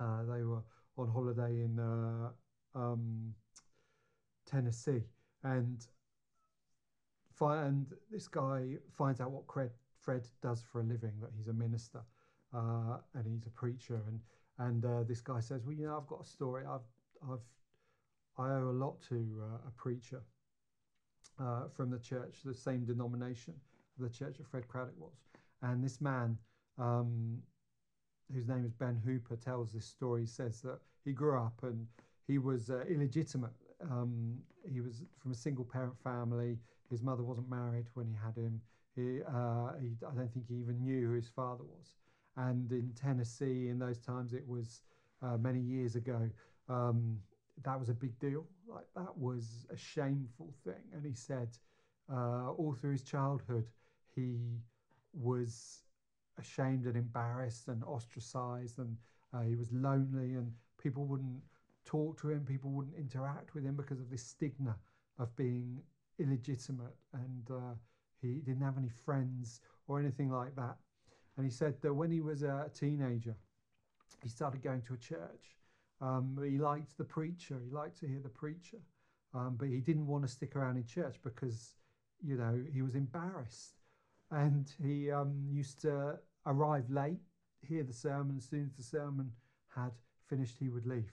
uh, 0.00 0.22
they 0.32 0.42
were 0.42 0.62
on 0.96 1.08
holiday 1.08 1.62
in 1.62 1.78
uh, 1.78 2.30
um, 2.78 3.34
Tennessee, 4.46 5.04
and 5.42 5.86
and 7.40 7.86
this 8.10 8.26
guy 8.26 8.76
finds 8.96 9.20
out 9.20 9.30
what 9.30 9.46
Fred, 9.52 9.70
Fred 10.00 10.26
does 10.42 10.62
for 10.62 10.80
a 10.80 10.84
living. 10.84 11.12
That 11.20 11.30
he's 11.36 11.48
a 11.48 11.52
minister, 11.52 12.00
uh, 12.54 12.98
and 13.14 13.26
he's 13.26 13.46
a 13.46 13.50
preacher, 13.50 14.00
and 14.08 14.20
and 14.58 14.84
uh, 14.84 15.02
this 15.04 15.20
guy 15.20 15.40
says, 15.40 15.64
well, 15.64 15.74
you 15.74 15.86
know, 15.86 15.96
I've 15.96 16.06
got 16.06 16.22
a 16.22 16.28
story. 16.28 16.64
I've 16.68 16.80
I've 17.30 17.44
I 18.38 18.50
owe 18.50 18.70
a 18.70 18.72
lot 18.72 19.00
to 19.08 19.42
uh, 19.42 19.68
a 19.68 19.70
preacher 19.76 20.22
uh, 21.40 21.68
from 21.74 21.90
the 21.90 21.98
church, 21.98 22.38
the 22.44 22.54
same 22.54 22.84
denomination 22.84 23.54
the 23.98 24.08
church 24.08 24.38
that 24.38 24.46
Fred 24.46 24.68
Craddock 24.68 24.98
was. 24.98 25.24
And 25.62 25.82
this 25.82 26.00
man, 26.00 26.38
um, 26.78 27.38
whose 28.32 28.48
name 28.48 28.64
is 28.64 28.72
Ben 28.72 29.00
Hooper, 29.04 29.36
tells 29.36 29.72
this 29.72 29.86
story. 29.86 30.22
He 30.22 30.26
says 30.26 30.60
that 30.62 30.78
he 31.04 31.12
grew 31.12 31.38
up 31.38 31.58
and 31.62 31.86
he 32.26 32.38
was 32.38 32.70
uh, 32.70 32.84
illegitimate. 32.88 33.52
Um, 33.90 34.38
he 34.70 34.80
was 34.80 35.02
from 35.20 35.32
a 35.32 35.34
single 35.34 35.64
parent 35.64 35.98
family. 36.02 36.58
His 36.90 37.02
mother 37.02 37.22
wasn't 37.22 37.50
married 37.50 37.86
when 37.94 38.06
he 38.06 38.14
had 38.22 38.36
him. 38.36 38.60
He, 38.94 39.20
uh, 39.22 39.72
he, 39.80 39.90
I 40.06 40.14
don't 40.14 40.32
think 40.32 40.46
he 40.48 40.56
even 40.56 40.82
knew 40.82 41.08
who 41.08 41.14
his 41.14 41.28
father 41.28 41.64
was. 41.64 41.94
And 42.36 42.70
in 42.70 42.92
Tennessee, 42.94 43.68
in 43.68 43.78
those 43.78 43.98
times, 43.98 44.32
it 44.32 44.46
was 44.46 44.82
uh, 45.22 45.36
many 45.36 45.60
years 45.60 45.96
ago. 45.96 46.30
Um, 46.68 47.18
that 47.64 47.78
was 47.78 47.88
a 47.88 47.94
big 47.94 48.18
deal. 48.18 48.46
Like 48.68 48.86
that 48.94 49.16
was 49.16 49.66
a 49.70 49.76
shameful 49.76 50.52
thing. 50.64 50.82
And 50.94 51.04
he 51.04 51.14
said, 51.14 51.48
uh, 52.12 52.50
all 52.52 52.74
through 52.78 52.92
his 52.92 53.02
childhood, 53.02 53.68
he 54.14 54.60
was 55.12 55.82
ashamed 56.38 56.86
and 56.86 56.96
embarrassed 56.96 57.68
and 57.68 57.82
ostracized, 57.84 58.78
and 58.78 58.96
uh, 59.34 59.40
he 59.40 59.56
was 59.56 59.72
lonely, 59.72 60.34
and 60.34 60.52
people 60.80 61.04
wouldn't 61.04 61.42
talk 61.84 62.20
to 62.20 62.30
him, 62.30 62.44
people 62.44 62.70
wouldn't 62.70 62.96
interact 62.96 63.54
with 63.54 63.64
him 63.64 63.74
because 63.74 64.00
of 64.00 64.10
this 64.10 64.22
stigma 64.22 64.76
of 65.18 65.34
being 65.36 65.80
illegitimate, 66.18 66.94
and 67.12 67.50
uh, 67.50 67.74
he 68.20 68.34
didn't 68.40 68.62
have 68.62 68.78
any 68.78 68.88
friends 68.88 69.60
or 69.86 69.98
anything 69.98 70.30
like 70.30 70.54
that. 70.56 70.76
And 71.36 71.44
he 71.44 71.50
said 71.50 71.74
that 71.82 71.94
when 71.94 72.10
he 72.10 72.20
was 72.20 72.42
a 72.42 72.70
teenager, 72.74 73.36
he 74.22 74.28
started 74.28 74.62
going 74.62 74.82
to 74.82 74.94
a 74.94 74.98
church 74.98 75.57
um, 76.00 76.38
he 76.44 76.58
liked 76.58 76.96
the 76.96 77.04
preacher. 77.04 77.60
He 77.64 77.70
liked 77.74 77.98
to 78.00 78.06
hear 78.06 78.20
the 78.22 78.28
preacher, 78.28 78.78
um, 79.34 79.56
but 79.58 79.68
he 79.68 79.80
didn't 79.80 80.06
want 80.06 80.22
to 80.24 80.28
stick 80.28 80.54
around 80.54 80.76
in 80.76 80.84
church 80.84 81.16
because, 81.24 81.74
you 82.24 82.36
know, 82.36 82.62
he 82.72 82.82
was 82.82 82.94
embarrassed, 82.94 83.74
and 84.30 84.72
he 84.82 85.10
um, 85.10 85.46
used 85.50 85.80
to 85.82 86.18
arrive 86.46 86.88
late, 86.88 87.18
hear 87.66 87.82
the 87.82 87.92
sermon. 87.92 88.36
As 88.38 88.44
soon 88.44 88.64
as 88.64 88.72
the 88.72 88.82
sermon 88.82 89.32
had 89.74 89.92
finished, 90.28 90.56
he 90.58 90.68
would 90.68 90.86
leave. 90.86 91.12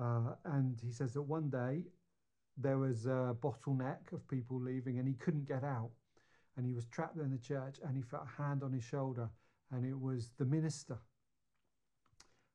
Uh, 0.00 0.34
and 0.44 0.80
he 0.82 0.92
says 0.92 1.12
that 1.14 1.22
one 1.22 1.50
day 1.50 1.82
there 2.56 2.78
was 2.78 3.06
a 3.06 3.36
bottleneck 3.40 4.12
of 4.12 4.26
people 4.28 4.60
leaving, 4.60 4.98
and 4.98 5.06
he 5.06 5.14
couldn't 5.14 5.46
get 5.46 5.64
out, 5.64 5.90
and 6.56 6.64
he 6.64 6.72
was 6.72 6.86
trapped 6.86 7.18
in 7.18 7.30
the 7.30 7.38
church, 7.38 7.78
and 7.84 7.96
he 7.96 8.02
felt 8.02 8.24
a 8.24 8.42
hand 8.42 8.62
on 8.62 8.72
his 8.72 8.84
shoulder, 8.84 9.28
and 9.70 9.84
it 9.84 9.98
was 9.98 10.30
the 10.38 10.44
minister 10.44 10.98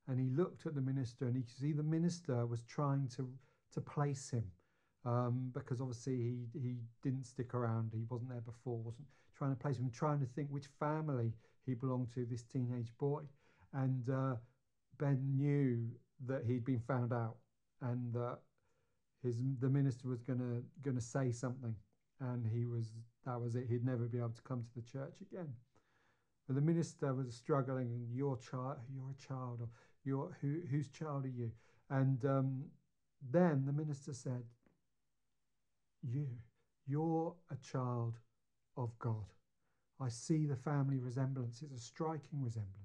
and 0.08 0.20
he 0.20 0.30
looked 0.30 0.66
at 0.66 0.76
the 0.76 0.82
minister 0.82 1.26
and 1.26 1.36
he 1.36 1.44
could 1.44 1.58
see 1.58 1.72
the 1.72 1.84
minister 1.84 2.46
was 2.46 2.64
trying 2.64 3.08
to 3.16 3.30
to 3.74 3.82
place 3.82 4.30
him 4.30 4.44
um, 5.06 5.52
because 5.54 5.82
obviously 5.82 6.16
he 6.16 6.60
he 6.60 6.76
didn't 7.02 7.26
stick 7.26 7.54
around. 7.54 7.92
He 7.94 8.04
wasn't 8.10 8.30
there 8.30 8.42
before 8.42 8.78
wasn't 8.78 9.08
trying 9.36 9.52
to 9.52 9.58
place 9.58 9.78
him 9.78 9.90
trying 9.92 10.20
to 10.20 10.26
think 10.26 10.50
which 10.50 10.68
family 10.80 11.34
he 11.66 11.74
belonged 11.74 12.10
to 12.14 12.26
this 12.26 12.44
teenage 12.44 12.92
boy. 13.00 13.22
And 13.74 14.10
uh, 14.10 14.36
Ben 15.00 15.20
knew 15.36 15.90
that 16.28 16.44
he'd 16.46 16.66
been 16.66 16.80
found 16.88 17.12
out 17.12 17.38
and 17.82 18.14
that 18.14 18.38
his 19.24 19.38
the 19.60 19.70
minister 19.70 20.08
was 20.08 20.22
gonna 20.22 20.62
gonna 20.82 21.02
say 21.02 21.32
something. 21.32 21.76
And 22.20 22.46
he 22.46 22.66
was 22.66 22.92
that 23.26 23.40
was 23.40 23.56
it. 23.56 23.68
He'd 23.70 23.86
never 23.86 24.06
be 24.06 24.20
able 24.20 24.30
to 24.30 24.42
come 24.44 24.64
to 24.64 24.76
the 24.76 24.88
church 24.88 25.16
again. 25.22 25.52
But 26.48 26.56
the 26.56 26.62
minister 26.62 27.14
was 27.14 27.34
struggling 27.34 28.08
your 28.14 28.38
child 28.38 28.78
you're 28.94 29.12
a 29.12 29.28
child 29.28 29.60
or 29.62 29.70
who, 30.06 30.60
whose 30.70 30.90
child 30.90 31.26
are 31.26 31.30
you? 31.30 31.52
And 31.90 32.24
um, 32.26 32.64
then 33.32 33.64
the 33.66 33.74
minister 33.74 34.14
said, 34.14 34.44
You, 36.02 36.28
you're 36.88 37.34
a 37.52 37.56
child 37.56 38.16
of 38.78 38.98
God. 39.00 39.26
I 40.02 40.10
see 40.10 40.46
the 40.46 40.56
family 40.56 40.98
resemblance. 40.98 41.62
It's 41.62 41.74
a 41.74 41.84
striking 41.84 42.42
resemblance. 42.42 42.78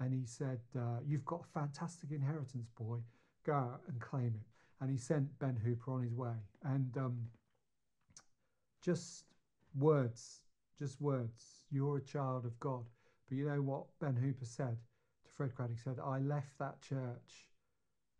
And 0.00 0.12
he 0.12 0.24
said, 0.24 0.60
uh, 0.76 1.00
You've 1.06 1.24
got 1.24 1.42
a 1.42 1.58
fantastic 1.58 2.10
inheritance, 2.10 2.68
boy. 2.78 2.98
Go 3.44 3.54
out 3.54 3.82
and 3.88 4.00
claim 4.00 4.34
it. 4.34 4.46
And 4.80 4.90
he 4.90 4.96
sent 4.96 5.38
Ben 5.38 5.56
Hooper 5.56 5.92
on 5.92 6.02
his 6.02 6.14
way. 6.14 6.34
And 6.64 6.96
um, 6.96 7.18
just 8.82 9.24
words, 9.78 10.40
just 10.78 11.00
words. 11.00 11.64
You're 11.70 11.98
a 11.98 12.02
child 12.02 12.44
of 12.44 12.58
God. 12.60 12.84
But 13.28 13.38
you 13.38 13.46
know 13.46 13.62
what 13.62 13.84
Ben 14.00 14.16
Hooper 14.16 14.44
said 14.44 14.76
Fred 15.36 15.54
Craddock? 15.54 15.78
Said, 15.78 15.98
I 16.04 16.18
left 16.18 16.58
that 16.58 16.80
church 16.80 17.48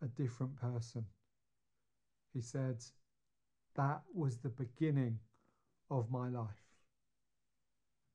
a 0.02 0.06
different 0.06 0.56
person. 0.56 1.04
He 2.32 2.40
said, 2.40 2.84
That 3.76 4.02
was 4.12 4.38
the 4.38 4.48
beginning 4.48 5.18
of 5.90 6.10
my 6.10 6.28
life. 6.28 6.48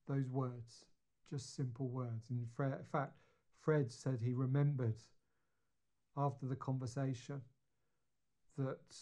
Those 0.07 0.29
words, 0.29 0.85
just 1.29 1.55
simple 1.55 1.87
words. 1.87 2.29
In 2.29 2.47
fact, 2.91 3.13
Fred 3.61 3.91
said 3.91 4.19
he 4.21 4.33
remembered 4.33 4.95
after 6.17 6.47
the 6.47 6.55
conversation 6.55 7.41
that 8.57 8.95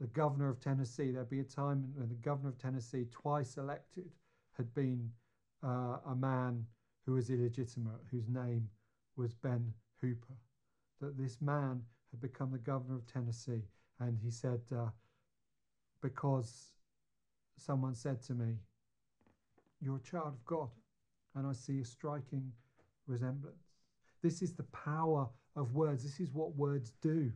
the 0.00 0.06
governor 0.08 0.48
of 0.48 0.60
Tennessee, 0.60 1.10
there'd 1.10 1.30
be 1.30 1.40
a 1.40 1.44
time 1.44 1.92
when 1.94 2.08
the 2.08 2.14
governor 2.16 2.48
of 2.48 2.58
Tennessee, 2.58 3.06
twice 3.10 3.56
elected, 3.56 4.10
had 4.56 4.72
been 4.74 5.10
uh, 5.62 5.98
a 6.06 6.14
man 6.16 6.66
who 7.06 7.12
was 7.12 7.30
illegitimate, 7.30 8.00
whose 8.10 8.28
name 8.28 8.68
was 9.16 9.34
Ben 9.34 9.72
Hooper. 10.00 10.34
That 11.00 11.18
this 11.18 11.38
man 11.40 11.82
had 12.10 12.20
become 12.20 12.50
the 12.52 12.58
governor 12.58 12.96
of 12.96 13.06
Tennessee. 13.06 13.62
And 14.00 14.18
he 14.22 14.30
said, 14.30 14.60
uh, 14.74 14.86
because 16.02 16.70
someone 17.56 17.94
said 17.94 18.22
to 18.22 18.34
me, 18.34 18.54
You're 19.80 19.96
a 19.96 20.10
child 20.10 20.28
of 20.28 20.44
God. 20.44 20.68
And 21.34 21.46
I 21.46 21.52
see 21.52 21.80
a 21.80 21.84
striking 21.84 22.52
resemblance. 23.06 23.72
This 24.22 24.40
is 24.40 24.52
the 24.52 24.64
power 24.64 25.28
of 25.56 25.74
words. 25.74 26.02
This 26.02 26.20
is 26.20 26.32
what 26.32 26.56
words 26.56 26.92
do. 27.02 27.32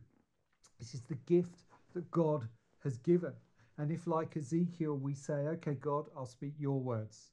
This 0.79 0.93
is 0.93 1.01
the 1.01 1.15
gift 1.27 1.63
that 1.93 2.09
God 2.11 2.47
has 2.83 2.97
given. 2.97 3.33
And 3.77 3.91
if, 3.91 4.07
like 4.07 4.37
Ezekiel, 4.37 4.97
we 4.97 5.13
say, 5.13 5.33
Okay, 5.33 5.75
God, 5.75 6.05
I'll 6.15 6.25
speak 6.25 6.53
your 6.57 6.79
words, 6.79 7.31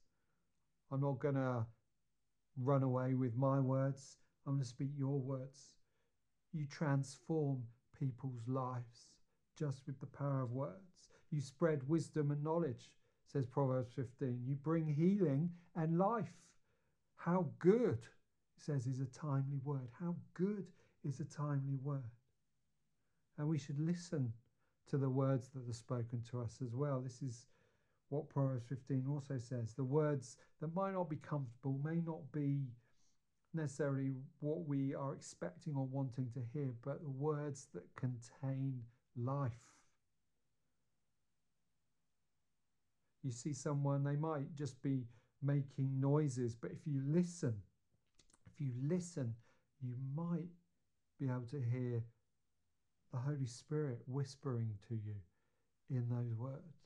I'm 0.91 1.01
not 1.01 1.19
going 1.19 1.35
to 1.35 1.65
run 2.57 2.83
away 2.83 3.13
with 3.13 3.35
my 3.35 3.59
words, 3.59 4.17
I'm 4.47 4.53
going 4.53 4.63
to 4.63 4.69
speak 4.69 4.91
your 4.97 5.19
words. 5.19 5.73
You 6.53 6.65
transform 6.65 7.63
people's 7.99 8.47
lives 8.47 9.11
just 9.59 9.81
with 9.85 9.99
the 9.99 10.05
power 10.05 10.43
of 10.43 10.51
words. 10.51 11.09
You 11.31 11.41
spread 11.41 11.87
wisdom 11.89 12.31
and 12.31 12.41
knowledge, 12.41 12.91
says 13.25 13.45
Proverbs 13.45 13.91
15. 13.95 14.41
You 14.45 14.55
bring 14.55 14.87
healing 14.87 15.49
and 15.75 15.97
life. 15.97 16.31
How 17.17 17.47
good, 17.59 17.99
says, 18.57 18.87
is 18.87 19.01
a 19.01 19.05
timely 19.05 19.59
word. 19.65 19.89
How 19.99 20.15
good 20.33 20.65
is 21.03 21.19
a 21.19 21.25
timely 21.25 21.77
word. 21.83 22.09
And 23.37 23.49
we 23.49 23.57
should 23.57 23.79
listen 23.79 24.31
to 24.89 24.97
the 24.97 25.09
words 25.09 25.49
that 25.49 25.69
are 25.69 25.73
spoken 25.73 26.23
to 26.31 26.39
us 26.39 26.59
as 26.63 26.73
well. 26.73 27.01
This 27.01 27.21
is 27.21 27.47
what 28.09 28.29
Proverbs 28.29 28.63
15 28.69 29.05
also 29.09 29.37
says. 29.37 29.73
The 29.73 29.83
words 29.83 30.37
that 30.61 30.73
might 30.73 30.93
not 30.93 31.09
be 31.09 31.17
comfortable, 31.17 31.79
may 31.83 31.99
not 31.99 32.31
be 32.31 32.61
necessarily 33.53 34.11
what 34.39 34.67
we 34.67 34.93
are 34.93 35.13
expecting 35.13 35.75
or 35.75 35.85
wanting 35.85 36.29
to 36.33 36.41
hear, 36.53 36.73
but 36.83 37.01
the 37.01 37.09
words 37.09 37.67
that 37.73 37.83
contain 37.95 38.81
life. 39.15 39.51
You 43.23 43.31
see 43.31 43.53
someone, 43.53 44.03
they 44.03 44.15
might 44.15 44.55
just 44.55 44.81
be 44.81 45.03
making 45.41 45.99
noises, 45.99 46.55
but 46.55 46.71
if 46.71 46.85
you 46.85 47.01
listen, 47.05 47.55
if 48.51 48.59
you 48.59 48.71
listen, 48.81 49.33
you 49.81 49.95
might 50.15 50.49
be 51.19 51.25
able 51.25 51.47
to 51.51 51.61
hear 51.61 52.03
the 53.11 53.19
Holy 53.19 53.45
Spirit 53.45 53.99
whispering 54.07 54.69
to 54.87 54.95
you 54.95 55.15
in 55.89 56.07
those 56.09 56.33
words. 56.33 56.77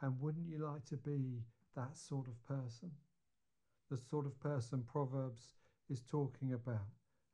And 0.00 0.20
wouldn't 0.20 0.46
you 0.46 0.58
like 0.58 0.84
to 0.86 0.96
be 0.96 1.42
that 1.74 1.96
sort 1.96 2.26
of 2.28 2.42
person? 2.46 2.90
The 3.90 3.96
sort 3.96 4.26
of 4.26 4.38
person 4.40 4.82
Proverbs 4.90 5.54
is 5.88 6.02
talking 6.02 6.52
about 6.52 6.88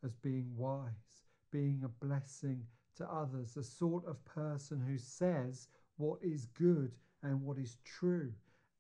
as 0.04 0.14
being 0.16 0.54
wise, 0.56 1.22
being 1.50 1.82
a 1.84 2.04
blessing 2.04 2.66
to 2.96 3.10
others, 3.10 3.54
the 3.54 3.62
sort 3.62 4.06
of 4.06 4.22
person 4.24 4.80
who 4.80 4.98
says 4.98 5.68
what 5.96 6.18
is 6.22 6.46
good 6.46 6.92
and 7.22 7.40
what 7.42 7.58
is 7.58 7.78
true 7.84 8.32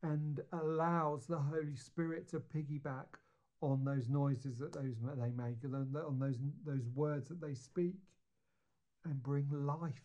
and 0.02 0.40
allows 0.52 1.26
the 1.26 1.38
Holy 1.38 1.76
Spirit 1.76 2.28
to 2.28 2.40
piggyback 2.40 3.06
on 3.60 3.84
those 3.84 4.08
noises 4.08 4.58
that 4.58 4.72
those 4.72 4.96
they 5.16 5.30
make, 5.30 5.64
on 5.64 6.18
those 6.18 6.38
those 6.66 6.88
words 6.94 7.28
that 7.28 7.40
they 7.40 7.54
speak, 7.54 7.94
and 9.04 9.22
bring 9.22 9.48
life 9.50 10.02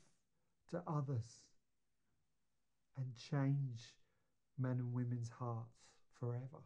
to 0.69 0.81
others 0.87 1.41
and 2.97 3.15
change 3.15 3.95
men 4.59 4.77
and 4.79 4.93
women's 4.93 5.29
hearts 5.29 5.79
forever. 6.19 6.61